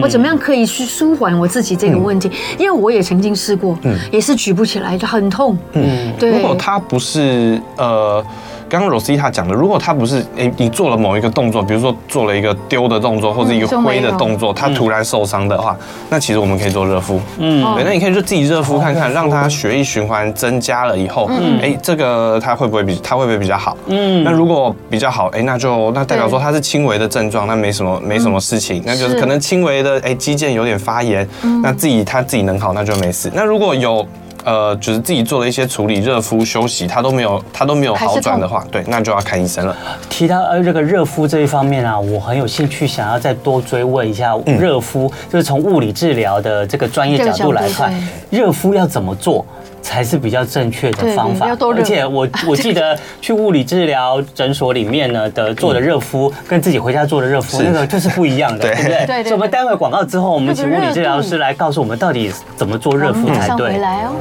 [0.00, 0.26] 或怎么？
[0.28, 3.78] 样可以去舒缓我自己这个问题，因为我也曾经试过，
[4.12, 5.56] 也是举不起来，就很痛。
[5.72, 6.30] 嗯，对。
[6.30, 8.24] 如果他不是呃。
[8.68, 15.76] 刚刚 Rosita 讲的，如果他不是诶，你做了某一个动作，比如说做了一个丢的动作，或者一个挥的动作，他突然受伤的话，
[16.10, 17.20] 那其实我们可以做热敷。
[17.38, 21.30] 嗯，对，那你可以就自己热敷看看，让他血液循环增加了以后，
[21.62, 23.76] 哎，这个他会不会比他会不会比较好？
[23.86, 31.26] 嗯，那如果比较好，哎，那就那代表说他是轻微的症状，那没什么没什么事情，那就是可能轻微的哎肌腱有点发炎，
[31.62, 33.30] 那自己他自己能好那就没事。
[33.34, 34.06] 那如果有。
[34.48, 39.76] 呃，就是自己做了一些处理、热敷、休息，他都没有他都没有好转的话，对，那就要看医生了。
[40.08, 47.92] 提到呃这个热敷这一方面啊，我很有兴趣，想要再多追问一下热敷，嗯、就是从物理治疗的这个专业角度来看，
[48.30, 49.44] 热敷要怎么做？
[49.88, 59.06] 才是比较正确的方法，而且我 我记得去物理治疗诊所里面呢的做的热敷，跟自己回家做的热敷那个就是不一样的，对不对？
[59.06, 59.22] 对。
[59.22, 63.72] 所以我们待会广告之后，我们请物理治疗师来告诉我们到底怎么做热敷才对。
[63.72, 64.12] 回来哦。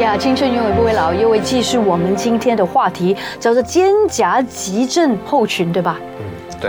[0.00, 6.00] 呀，青春永远不会老，又会继续我们今天的话题，叫做肩胛急症候群，对吧？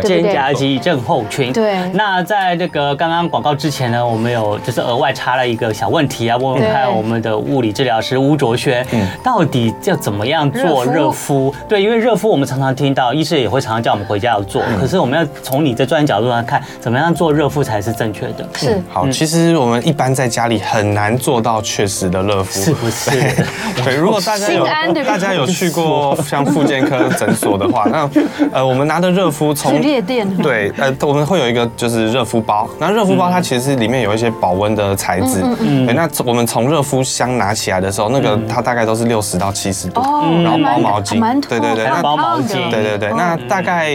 [0.01, 1.51] 肩胛肌症候群。
[1.51, 1.77] 对。
[1.93, 8.85] 那在这个刚刚广告之前呢，我们有就是额外插了一个小问题啊，问问看我们的物理治疗师吴卓轩，
[9.23, 11.53] 到底要怎么样做热敷？
[11.67, 14.61] 对，因为热敷我们常常听到，医师也会常常叫我们回家要做。
[14.79, 18.47] 可是我们要从你的专业角度来看，怎么样做热敷才是正确的？
[18.55, 18.81] 是。
[18.89, 23.11] 好，其实我们一般在家里很难做到确实的热敷，是不是？
[23.83, 24.65] 对，如果大家有
[25.03, 28.09] 大家有去过像复健科诊所的话，那
[28.53, 30.27] 呃，我们拿的热敷从夜店。
[30.37, 40.01] 对，呃，我们会有一个就是热敷包，那热敷包它其实里面有一些保温的材质，嗯，对，那我们从热敷箱拿起来的时候，那个它大概都是六十到七十度，
[40.43, 43.91] 然后包毛巾，对对对，那包毛巾，对对对，那大概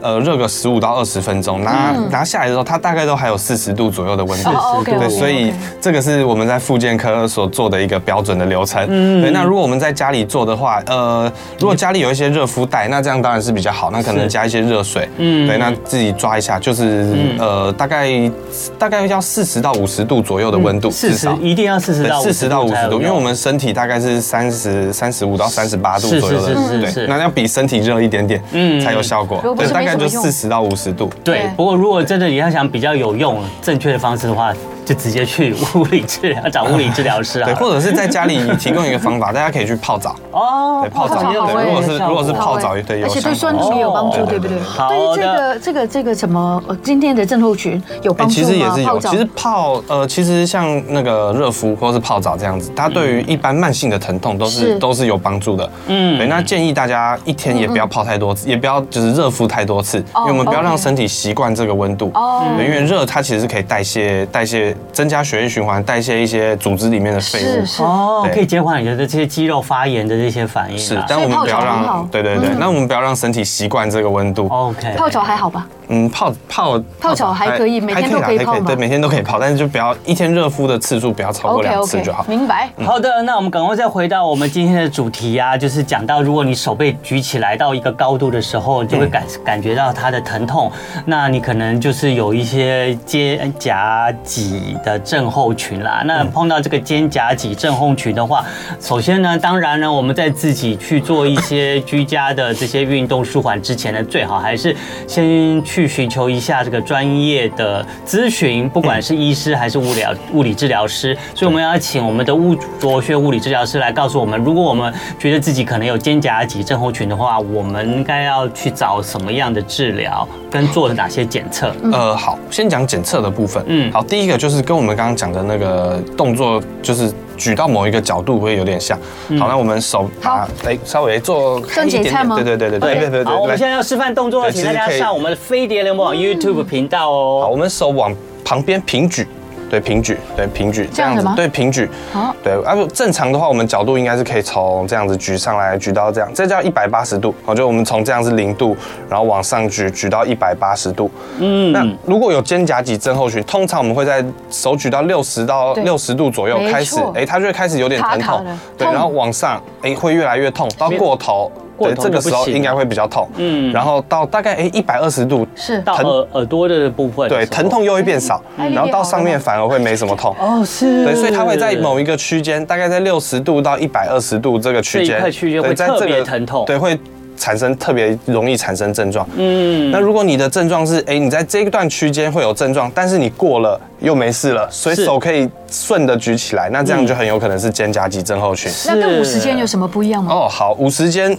[0.00, 4.50] 呃热个十五到二十分钟，拿拿下来的时候，它大概都还有四十度左右的温度，
[4.84, 15.72] 对，所以这个是我们在复健科所做的一个标准的流程，嗯，对，那如果我们在家里做的话，呃，如果家里有一些热敷袋，那这样当然是比较好，那可能加一些热水，嗯，对，那。
[15.84, 18.30] 自己抓一下，就是呃，大概
[18.78, 26.54] 大概要四十到五十度左右的温度，至少一定要四十到四十到五十度，因为我们身体大概是三十三十五到三十八度左右的，
[26.92, 29.40] 对，那要比身体热一点点，嗯，才有效果。
[29.56, 31.10] 对，大概就四十到五十度。
[31.24, 34.52] 对，不过如果真的你要想比较有用、正确的方式的话。
[34.88, 37.44] 就直接去物理治疗，找物理治疗师啊。
[37.44, 40.16] 对，或者是在家里提供一个方法，大家可以去泡澡。
[40.32, 41.22] 哦，对，泡澡。
[41.22, 44.58] 对，如果是如果是泡澡，对，而且对酸痛也有帮助，对不对？
[44.60, 48.46] 好，对于这个这个这个什么今天的症候群有帮助吗？
[48.46, 48.98] 其实也是有。
[48.98, 55.70] 其实泡呃，其实像那个热敷或是泡澡这样子，它对于一般慢性的疼痛都是都是有帮助的。
[55.88, 62.10] 嗯，对，那建议大家一天也不要泡太多次，也不要就是热敷太多次，因为我们不要让身体习惯这个温度。
[62.14, 64.74] 哦，因为热它其实是可以代谢代谢。
[64.92, 70.78] 增加血液循环，代谢一些组织里面的废物，哦，可以减缓你的这些肌肉发炎的这些反应。
[70.78, 74.48] 是，但我们不要让，对对对，那我们不要让身体习惯这个温度。
[74.48, 75.66] OK，泡脚还好吧？
[75.88, 78.60] 嗯，泡泡泡澡还可以，每天都可以泡。
[78.60, 82.24] 对，每天都可以泡，但是就不要一天热敷的次数不要超过两次就好。
[82.28, 82.68] 明白。
[82.84, 90.70] 好的，那我们赶快再回到我们今天的主题啊，就是讲到如果你手背举起来到一个高度的时候，就会感感觉到它的疼痛，
[91.06, 96.02] 那你可能就是有一些肩胛脊的症候群啦。
[96.04, 98.44] 那碰到这个肩胛脊症候群的话，
[98.78, 105.77] 首先呢，当然呢，我们在自己去做一些居家的这些运动舒缓之前呢，最好还是先去。
[105.78, 121.72] 去寻求一下这个专业的咨询，不管是医师还是物理物理治疗师，所以我们要请我们的物卓学物理治疗师来告诉我们，如果我们觉得自己可能有肩胛脊症候群的话，我们应该要去找什么样的治疗，跟做哪些检测？
[121.92, 123.62] 呃，好，先讲检测的部分。
[123.68, 127.12] 嗯，好，第一个就是跟我们刚刚讲的那个动作，就是。
[127.38, 128.98] 举到某一个角度会有点像。
[129.38, 133.24] 好，那我们手把哎稍微做开一点点，对对对对对对对。
[133.24, 137.40] 好，我们现在要示范动作，请大家上我们的飞碟联盟网 YouTube 频道哦。
[137.44, 139.26] 好，我们手往旁边平举。
[139.70, 148.76] 对平举，对平举这样子，对平举，好，对，啊不正常的话，我们角度应该是可以从这样子举上来，举到这样，这叫一百八十度，好，就我们从这样子零度，
[149.08, 161.50] 然后往上举，举到一百八十度，嗯，那如果有肩胛肌症候群，通常我们会在手举到六十到六十度左右开始，哎，它就会开始有点疼痛，对，然后往上，哎，会越来越痛，到过头。
[161.78, 165.80] 对，这个时候应该会比较痛，嗯，然后到大概哎一百二十度，是。
[165.82, 176.98] 到耳耳朵的部分，对，疼痛又会变少，然后到上面反而会没什么痛，哦，是，对，所以它会在某一个区间，大概在六十度到一百二十度这个区间，会特别疼痛，对，会
[177.38, 188.70] 产生特别容易产生症状，嗯，那如果你的症状是哎你在这一段区间会有症状，但是你过了又没事了，所以手可以顺的举起来，那这样就很有可能是肩胛肌症候群。
[188.86, 190.34] 那跟五十肩有什么不一样吗？
[190.34, 191.38] 哦，好，五十肩。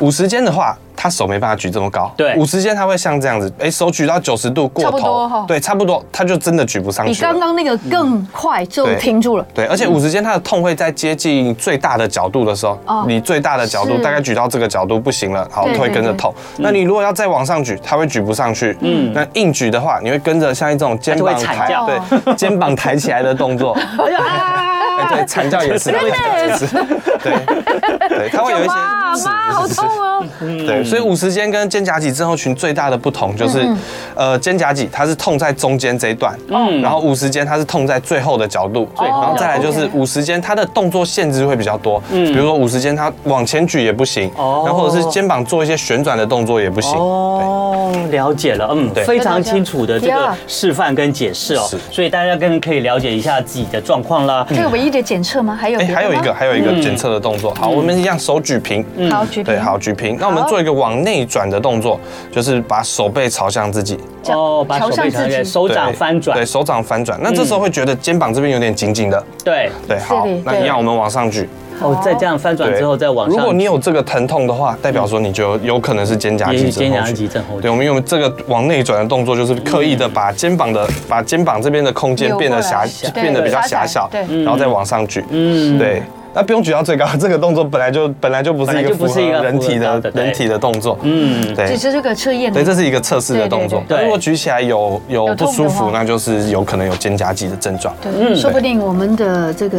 [0.00, 2.12] 五十肩的话，他手没办法举这么高。
[2.16, 7.12] 对，五十肩他会像这样子，哎，手举到九十度过头，对，差不多，他就真的举不上去。
[7.12, 9.46] 比刚刚那个更快就停住了。
[9.54, 16.34] 对，而且五十肩他的痛会在接近最大的角度的时候，你最大的角度大概举到这个角度不行了，好，会跟着痛。
[16.58, 18.76] 那你如果要再往上举，他会举不上去。
[18.80, 23.76] 嗯，那硬举的话，你会跟着像一种肩膀抬，对， 肩膀抬起来的动作。
[25.08, 26.66] 对，惨叫也是，也是，
[27.22, 30.24] 对，对， 它会有一些，妈，好痛哦。
[30.40, 33.66] 对，所以五十肩跟肩胛脊症候群最大的不同就是，
[34.14, 54.46] 呃，肩胛脊它是痛在中间这一段，嗯，然后五十肩它是痛在最后的角度，然后再来就是五十肩它的动作限制会比较多，嗯，比如说五十肩它往前举也不行，哦，然后或者是肩膀做一些旋转的动作也不行，哦，了解了，嗯，对，非常清楚的这个示范跟解释哦，所以大家更可以了解一下自己的状况啦。
[54.50, 55.56] 这个唯一的检测吗？
[55.58, 55.78] 还有？
[55.78, 57.54] 还有一个，还有一个检测的动作。
[57.54, 60.16] 好，我们一样手举平，好举，对，好举平。
[60.18, 67.18] 那我们做一个往内转的动作，就是把手背朝向自己，哦，把手背朝向手掌翻转，对，手掌翻转。
[67.22, 71.48] 那这时候会觉得肩膀这边有点紧紧的，对对，好，那一样我们往上举。
[71.80, 73.36] 哦，再这样翻转之后再往上。
[73.36, 77.62] 如果你有这个疼痛的话，代表说你就有可能是肩胛肌肩胛肌症候群。
[77.62, 85.24] 对，我们用这个往内转的动作，就是刻意的把肩膀的把肩膀这边的空间变得狭，变得比较狭小，对，然后再往上举。
[85.30, 86.02] 嗯，对。
[86.32, 90.98] 那不用举到最高， 这个动作本来就本来就不是一个符合人体的人体的动作。
[91.02, 91.66] 嗯，对。
[91.66, 92.52] 只是这个测验。
[92.52, 93.82] 对，这是一个测试的动作。
[93.88, 94.02] 对。
[94.02, 97.94] 如果举起来有有不舒服，那就是有可能有肩胛肌的症状。
[98.00, 99.78] 对，说不定我们的这个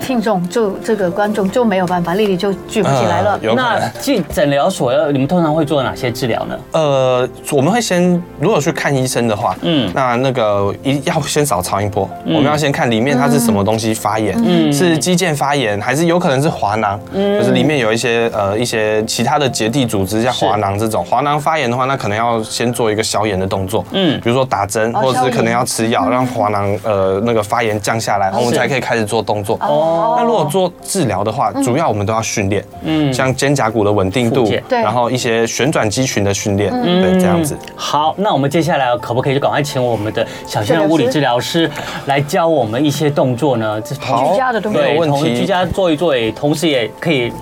[0.00, 3.38] 听众就这个观众就没有办法，丽丽就举不起来了。
[3.54, 6.58] 那进诊疗所要你们通常会做哪些治疗呢？
[6.72, 15.78] 呃，我们会先如果去看医生的话，嗯，那那个一要先扫超音波，我们要先看里面它是什么东西发炎，嗯，是肌腱发炎。
[15.89, 21.04] 还是有可能是滑囊，就是里面有一些呃一些其他的结缔组织，像滑囊这种。
[21.04, 29.56] 滑囊发炎的话，那可能要先做一个消炎的动作，嗯，比如说打针，或者是可能要吃药让滑囊呃那个发炎降下来，我们才可以开始做动作。
[29.60, 37.56] 哦，那如果做治疗的话，主要我们都要训练，嗯，像肩胛骨的稳定度，对，然后一些旋转肌群的训练，对，这样子。
[37.74, 41.70] 好，那我们接下来可不可以就赶快请我们的小鲜肉物理治疗师
[42.06, 43.80] 来教我们一些动作呢？
[43.80, 45.64] 这居家的动作，没有问题，居家。
[45.72, 47.32] 做一做，同时也可以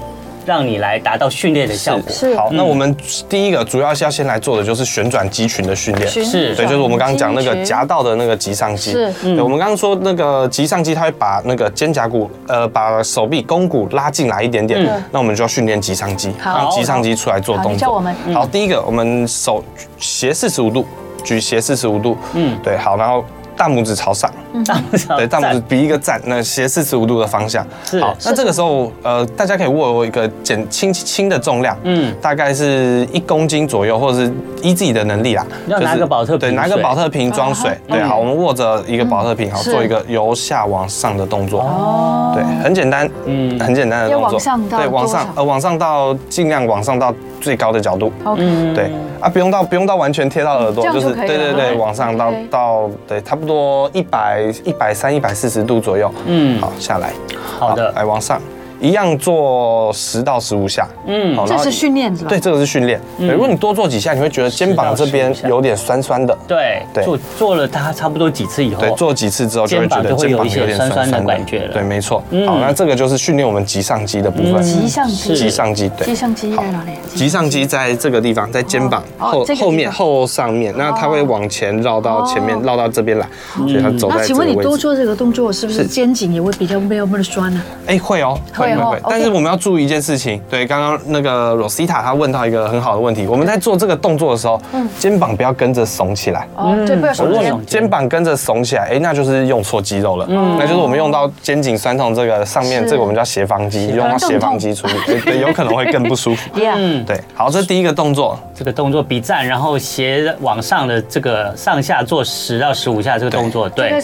[0.44, 2.10] 让你来达到训练的效果。
[2.10, 2.94] 是，好，那我们
[3.28, 6.08] 第一个主要是要先来做的就是旋转肌群的训练。
[6.08, 8.92] 是，对，就是我们刚刚讲那个夹到的那个棘上肌。
[8.92, 15.02] 是，对，我们刚刚说那个棘上肌，它会把那个肩胛骨，呃，把手臂肱骨拉进来一点点。
[15.10, 17.76] 那我们就要训练棘上肌，让棘上肌出来做动作。
[17.76, 18.14] 教我们。
[18.32, 19.64] 好，第一个，我们手
[19.98, 20.86] 斜四十五度，
[21.24, 22.16] 举斜四十五度。
[22.34, 23.24] 嗯，对，好，然后。
[23.58, 24.32] 大拇指朝上，
[24.64, 27.66] 大拇指对，大拇指比一个赞，那斜四十五度的方向。
[28.00, 34.32] 好，那这个时候，呃，大家可以握一个减轻轻的重量，嗯，大概是一公斤左右，或者是
[34.62, 35.44] 依自己的能力啦。
[35.66, 37.76] 要拿个保特瓶，对，拿个保特瓶装水。
[37.86, 41.60] 对，好，我们握着一个保特瓶，好，做一个由下往上的动作。
[41.60, 44.40] 哦，对，很简单，嗯，很简单的动作。
[44.70, 48.10] 对，往上，呃，往上到尽量往上到最高的角度。
[48.24, 48.90] 嗯，对，
[49.20, 53.48] 啊，不用到不用到完全贴到耳朵，就是对对对，往上到到对，差不多。
[53.48, 57.12] 多一百一百三一百四十度左右，嗯，好，下来，
[57.58, 58.40] 好的，来往上。
[58.80, 62.28] 一样做十到十五下，嗯，好这是训练是吧？
[62.28, 63.00] 对，这个是训练。
[63.18, 66.36] 对，如果你多做几下，你会觉得肩膀这边有点酸酸的。
[66.46, 71.72] 对对，做做了它差不多几次以后，对，做几次之后就会觉得肩膀有点酸酸的感觉了。
[71.72, 72.22] 对，没错。
[72.46, 74.62] 好，那这个就是训练我们棘上肌的部分。
[74.62, 76.06] 棘上肌，棘上肌，对。
[76.06, 76.92] 棘上肌在哪里？
[77.14, 80.72] 棘上肌在这个地方，在肩膀后后面后上面。
[80.76, 84.08] 那它会往前绕到前面，绕到这边来，所以它走。
[84.08, 87.60] 那请问你多做这个动作，是不是肩颈也会比较没有那么酸呢？
[87.86, 89.00] 哎，会哦，会会会。
[89.08, 94.60] 但是我们要注意一件事情，对，刚刚那个 Rosita 她问到一个很好的问题，我们在做这个动作的时候，
[94.98, 114.00] 肩膀不要跟着耸起来，哦，对，不要耸，肩膀跟着耸起来，哎，那就是用错肌肉了，嗯，那就是我们用到肩颈酸痛这个上面，这个我们叫斜方肌，用到斜方肌处理， 对对，有可能会更不舒服， 嗯，对，好，这是第一个动作，这个动作比站，然后斜往上的这个上下做十到十五下这个动作，对，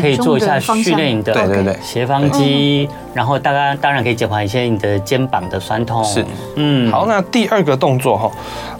[0.00, 6.02] 可以做一下训练你的，对对对，斜方肌，然后大家当然可以减缓一些你的肩膀的酸痛。
[6.04, 6.24] 是，
[6.56, 8.30] 嗯，好，那第二个动作哈，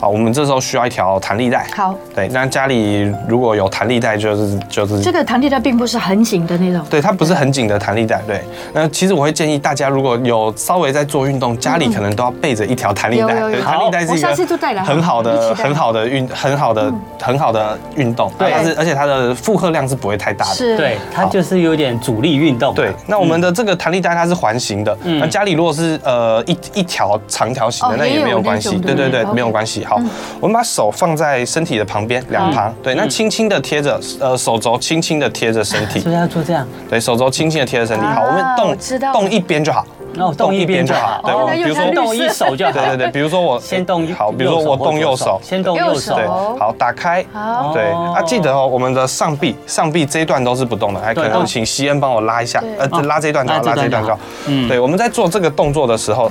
[0.01, 1.67] 好，我们这时候需要一条弹力带。
[1.75, 6.85] 好，对，那家里如果有弹力带，就是就是这个弹力带并不是很紧的那种。
[6.91, 8.21] 对，它不是很紧的弹力带。
[8.27, 8.43] 对，
[8.73, 13.41] 那其实我会建议大家，如果有稍微在做运动，家里可能都要备着一条弹力带。
[13.41, 18.31] 对，弹力带是一个很好的、很好的运、很好的、很好的运动。
[18.39, 20.55] 对，但是而且它的负荷量是不会太大的。
[20.55, 22.75] 是，对，它就是有点阻力运动。
[22.75, 24.97] 对，那我们的这个弹力带它是环形的。
[25.19, 28.77] 那家里如果是呃一一条长条形的，那也没有关系。
[28.79, 29.85] 对对对，没有关系。
[29.85, 30.01] 好，
[30.41, 36.01] 我们把手放在身体的旁边两旁，对，那轻轻的贴着，呃，手肘轻轻的贴着身体。
[36.01, 36.67] 是不是要做这样？
[36.89, 38.05] 对，手肘轻轻的贴着身体。
[38.07, 39.87] 好，我们动动一边就好。
[40.19, 41.21] 哦，动一边就好。
[41.25, 42.73] 对，我比如说动一手就好。
[42.73, 46.15] 对对对，比如说我 先动一，好，比如说我动右手，先动右手。
[46.15, 47.25] 对，好，打开。
[47.33, 47.73] 好。
[47.73, 54.19] 对啊，记得哦，我们的上臂上臂这一段都是不动的，还可能请西恩帮我拉一下，呃，拉这一段就好，拉这一段就好。
[54.47, 54.69] 嗯。
[54.69, 56.29] 对，我们在做这个动作的时候。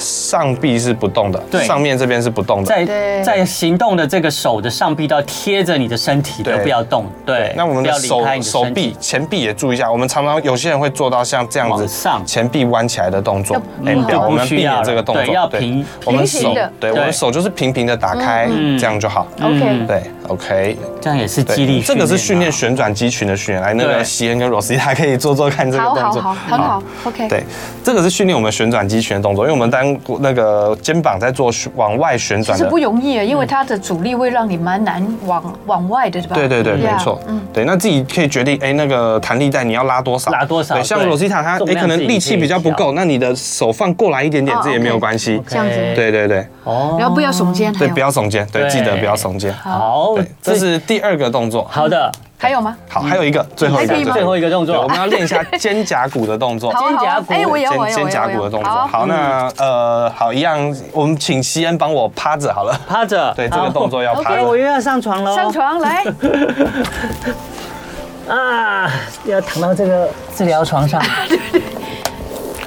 [0.00, 2.66] 上臂是不动的，对，上面这边是不动的。
[2.66, 7.04] 在在行动的这个手的上臂都要贴着你的身体，都不要动。
[7.26, 12.24] 对，那我们的手手臂前臂也注意一下，我们常常有些人会做到像这样子上。
[12.24, 18.48] 前臂弯起来的动作，哎，我们避免这个动作，对，要平，我们手，对，我们手就是平平的打开，
[18.78, 19.26] 这样就好。
[19.42, 21.82] OK，对，OK，这样也是激励。
[21.82, 27.28] 这个是训练旋转肌群的训练，来，那个西恩跟罗西他可以做做看这个动作，好好好，很好，OK。
[27.28, 27.44] 对，
[27.82, 36.34] 这个是训练我们旋转肌群的动作，因为我们当那个肩膀在做往外旋转，其实不容易啊，因为它的阻力会让你蛮难往往外的，对吧？
[36.34, 37.20] 对对对，没错。
[37.26, 40.30] 嗯，对，那自己可以决定，哎，那个弹力带你要拉多少？
[40.30, 40.74] 拉多少？
[40.74, 45.40] 对，像罗西塔他，哎，可能力气比较不够，那你的手放过来一点点，这也没有关系。
[45.46, 45.74] 这样子。
[45.94, 46.46] 对对对。
[46.64, 46.96] 哦。
[46.98, 47.72] 然后不要耸肩。
[47.74, 48.46] 对，不要耸肩。
[48.52, 49.52] 对，记得不要耸肩。
[49.52, 50.14] 好。
[50.16, 51.66] 对，这是第二个动作。
[51.70, 52.10] 好的。
[52.40, 52.74] 还有吗？
[52.88, 56.72] 好，还有一个最后一个最后一个动作，我们要练一下 肩胛骨的动作。
[56.72, 58.70] 肩胛骨，哎，我有，我有，肩胛骨的动作。
[58.70, 62.74] 好，那呃，好，一样，我们请西恩帮我趴着好了。
[62.88, 63.30] 趴着。
[63.36, 64.42] 对，这个动作要趴着。
[64.42, 65.36] 我又要上床了。
[65.36, 66.02] 上床来。
[68.26, 68.90] 啊，
[69.26, 70.98] 要躺到这个治疗床上。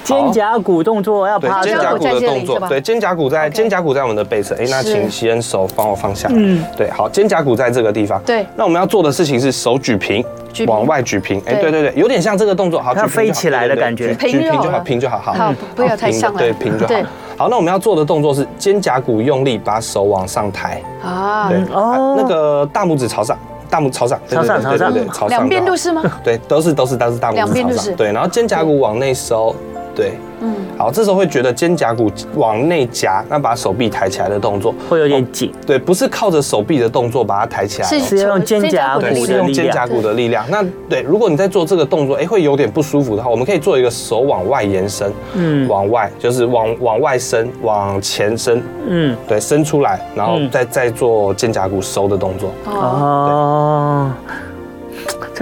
[0.04, 1.70] 肩胛骨动作要趴着。
[1.70, 4.56] 肩胛骨的动作，对，肩胛骨在肩胛骨在我们的背侧。
[4.56, 6.28] 哎，那请西恩手帮我放下。
[6.32, 8.22] 嗯，对，好，肩胛骨在这个地方。
[8.26, 10.24] 对，那我们要做的事情是手举平，
[10.68, 11.42] 往外举平。
[11.46, 14.14] 哎，对对对，有点像这个动作，好，它飞起来的感觉。
[14.16, 15.54] 举平就好，平就好，好。
[15.76, 16.40] 不要太上来。
[16.40, 16.94] 对，平就好。
[17.36, 20.82] 好，那我们要做的动作是肩胛骨用力，把手往上抬。
[21.04, 23.38] 啊，对，哦，那个大拇指朝上，
[23.70, 25.30] 大拇指朝上，朝上，朝上，朝上。
[25.30, 26.04] 两边都是吗？
[26.24, 27.96] 对，都是，都是，都是大拇指朝上。
[27.96, 29.56] 对，然后肩胛骨往内收。
[29.96, 34.74] 对，嗯，好，这时候会觉得肩胛骨往内夹，那把手臂抬起来的动作。
[34.90, 35.52] 会有点紧。
[35.66, 40.44] 对，不是靠着手臂的动作把它抬起来，是用肩胛骨，是用肩胛骨的力量。
[40.50, 52.52] 那对，如果你在做这个动作，哎，会有点不舒服的话，我们可以做一个手往外延伸，嗯，往外就是往往外伸，往前伸，嗯，对，伸出来，然后再再做肩胛骨收的动作。
[52.66, 54.12] 哦。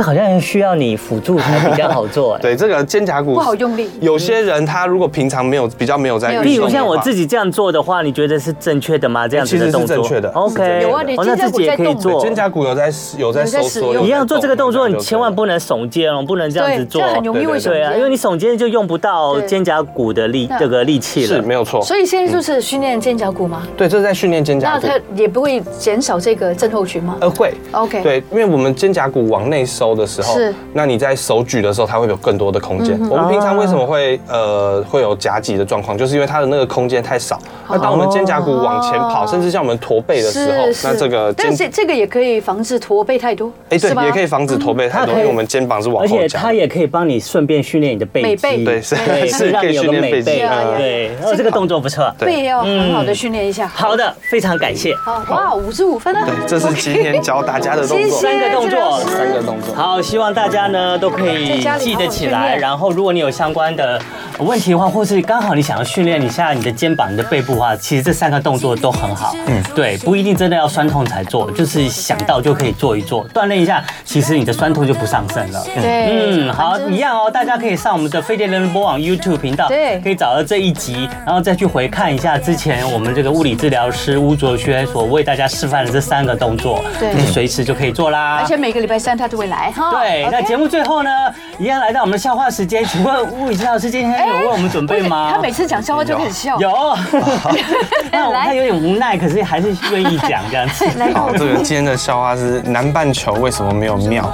[0.01, 2.35] 这好像需要你辅助才比较好做。
[2.41, 3.87] 对，这个肩胛骨不好用力。
[3.99, 9.27] 有些人他如果平常没有比较没有在，比如像我自己这样做的话，你觉得是正确的吗？
[9.27, 10.29] 这样子的动作其实是正确的。
[10.31, 12.19] OK，有啊，你肩胛骨也可以做。
[12.19, 13.93] 肩胛骨有在有在收缩。
[13.99, 16.99] 一样做这个动作，你千万不能耸肩哦，不能这样子做。
[16.99, 17.71] 这很容易会耸肩。
[17.73, 21.27] 对啊，因为你耸肩就用不到肩胛骨的力这个力气了。
[21.27, 21.79] 是没有错。
[21.83, 23.61] 所以现在就是训练肩胛骨吗？
[23.77, 24.87] 对，这是在训练肩胛骨。
[24.87, 27.17] 那它也不会减少这个症候群吗？
[27.21, 27.53] 呃，会。
[27.69, 28.01] OK。
[28.01, 30.53] 对，因为我们肩胛骨往内收的时候，是。
[30.73, 32.99] 那你在手举的时候，它会有更多的空间。
[33.09, 37.39] 我们平常为什么会呃会有夹脊的状况，就是因为它的那个空间太少。
[37.69, 43.51] 那当我们肩胛骨往前跑，甚至像我们驼背的时候，那这个但是这个也可以防止驼背太多。
[43.69, 46.21] 哎，对，也可以防止驼背太多，因为我们肩膀是往后夹。
[46.21, 48.65] 而且它也可以帮你顺便训练你的背肌。
[48.65, 50.41] 对，是是可以训练背肌。
[50.77, 53.67] 对，这个动作不错，背要很好的训练一下。
[53.67, 54.93] 好的，非常感谢。
[54.95, 56.25] 好，哇，五十五分啊！
[56.25, 59.70] 对，这是今天教大家的动作，三个动作，三个动作。
[59.75, 61.61] 好，希望大家呢都可以。
[61.79, 63.99] 记得起来，然后如果你有相关的
[64.39, 69.35] 问题的话，或是刚好你想要训练一下你的肩膀、你的背部的话，其实这三个动作都很好。
[69.47, 75.63] 嗯，对，不一定真的要酸痛才做，就是想到就可以做一做，锻炼一下，其实你的酸痛就不上升了。
[75.65, 88.37] 对，嗯，好，一样哦，大家可以上我们的飞碟联播网 YouTube 频道，对，可以找到这一集，然后再去回看一下之前我们这个物理治疗师吴卓轩所为大家示范的这三个动作，对，你随时就可以做啦。
[88.41, 89.91] 而且每个礼拜三他都会来哈。
[89.91, 91.11] 对，那节目最后呢？
[91.59, 95.29] 一样来到我们的笑话时间，请问物理治疗师今天有为我们准备吗？
[95.31, 96.57] 他每次讲笑话就很笑。
[96.59, 96.71] 有，
[98.11, 100.85] 那我他有点无奈，可是还是愿意讲这样子。
[101.13, 104.27] 好，这个今天的笑话是南半球为什么没有庙？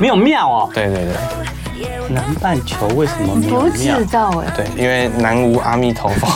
[0.00, 0.70] 没有庙哦。
[0.74, 1.14] 对对对。
[2.08, 3.96] 南半球为什么没有庙？
[3.96, 4.52] 不知道哎。
[4.56, 6.28] 对，因为南无阿弥陀佛。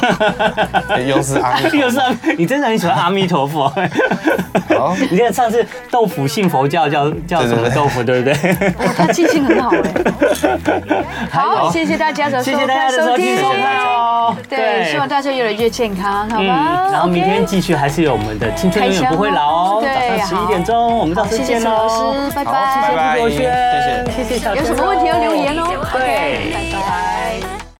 [1.06, 3.68] 又是阿弥，又是阿弥，你真的很喜欢阿弥陀佛。
[4.76, 8.34] 好，你看上次豆腐信佛教叫叫什么豆腐，对不对？
[8.96, 9.78] 他记性很好哎。
[11.30, 14.36] 好，谢谢大家的收听，谢谢大家的收听哦。
[14.48, 16.88] 对，希望大家越来越健康，好吗？
[16.92, 19.84] 然后明天继续还是有我们的青春永远不会老哦。
[19.84, 21.88] 早上十一点钟，我们到时见喽。
[21.88, 22.58] 谢谢老师，拜拜。
[22.74, 23.38] 谢谢朱国轩，
[24.16, 24.54] 谢谢谢谢小。
[24.54, 25.64] 有什么问题要留言哦。
[25.92, 26.77] 对。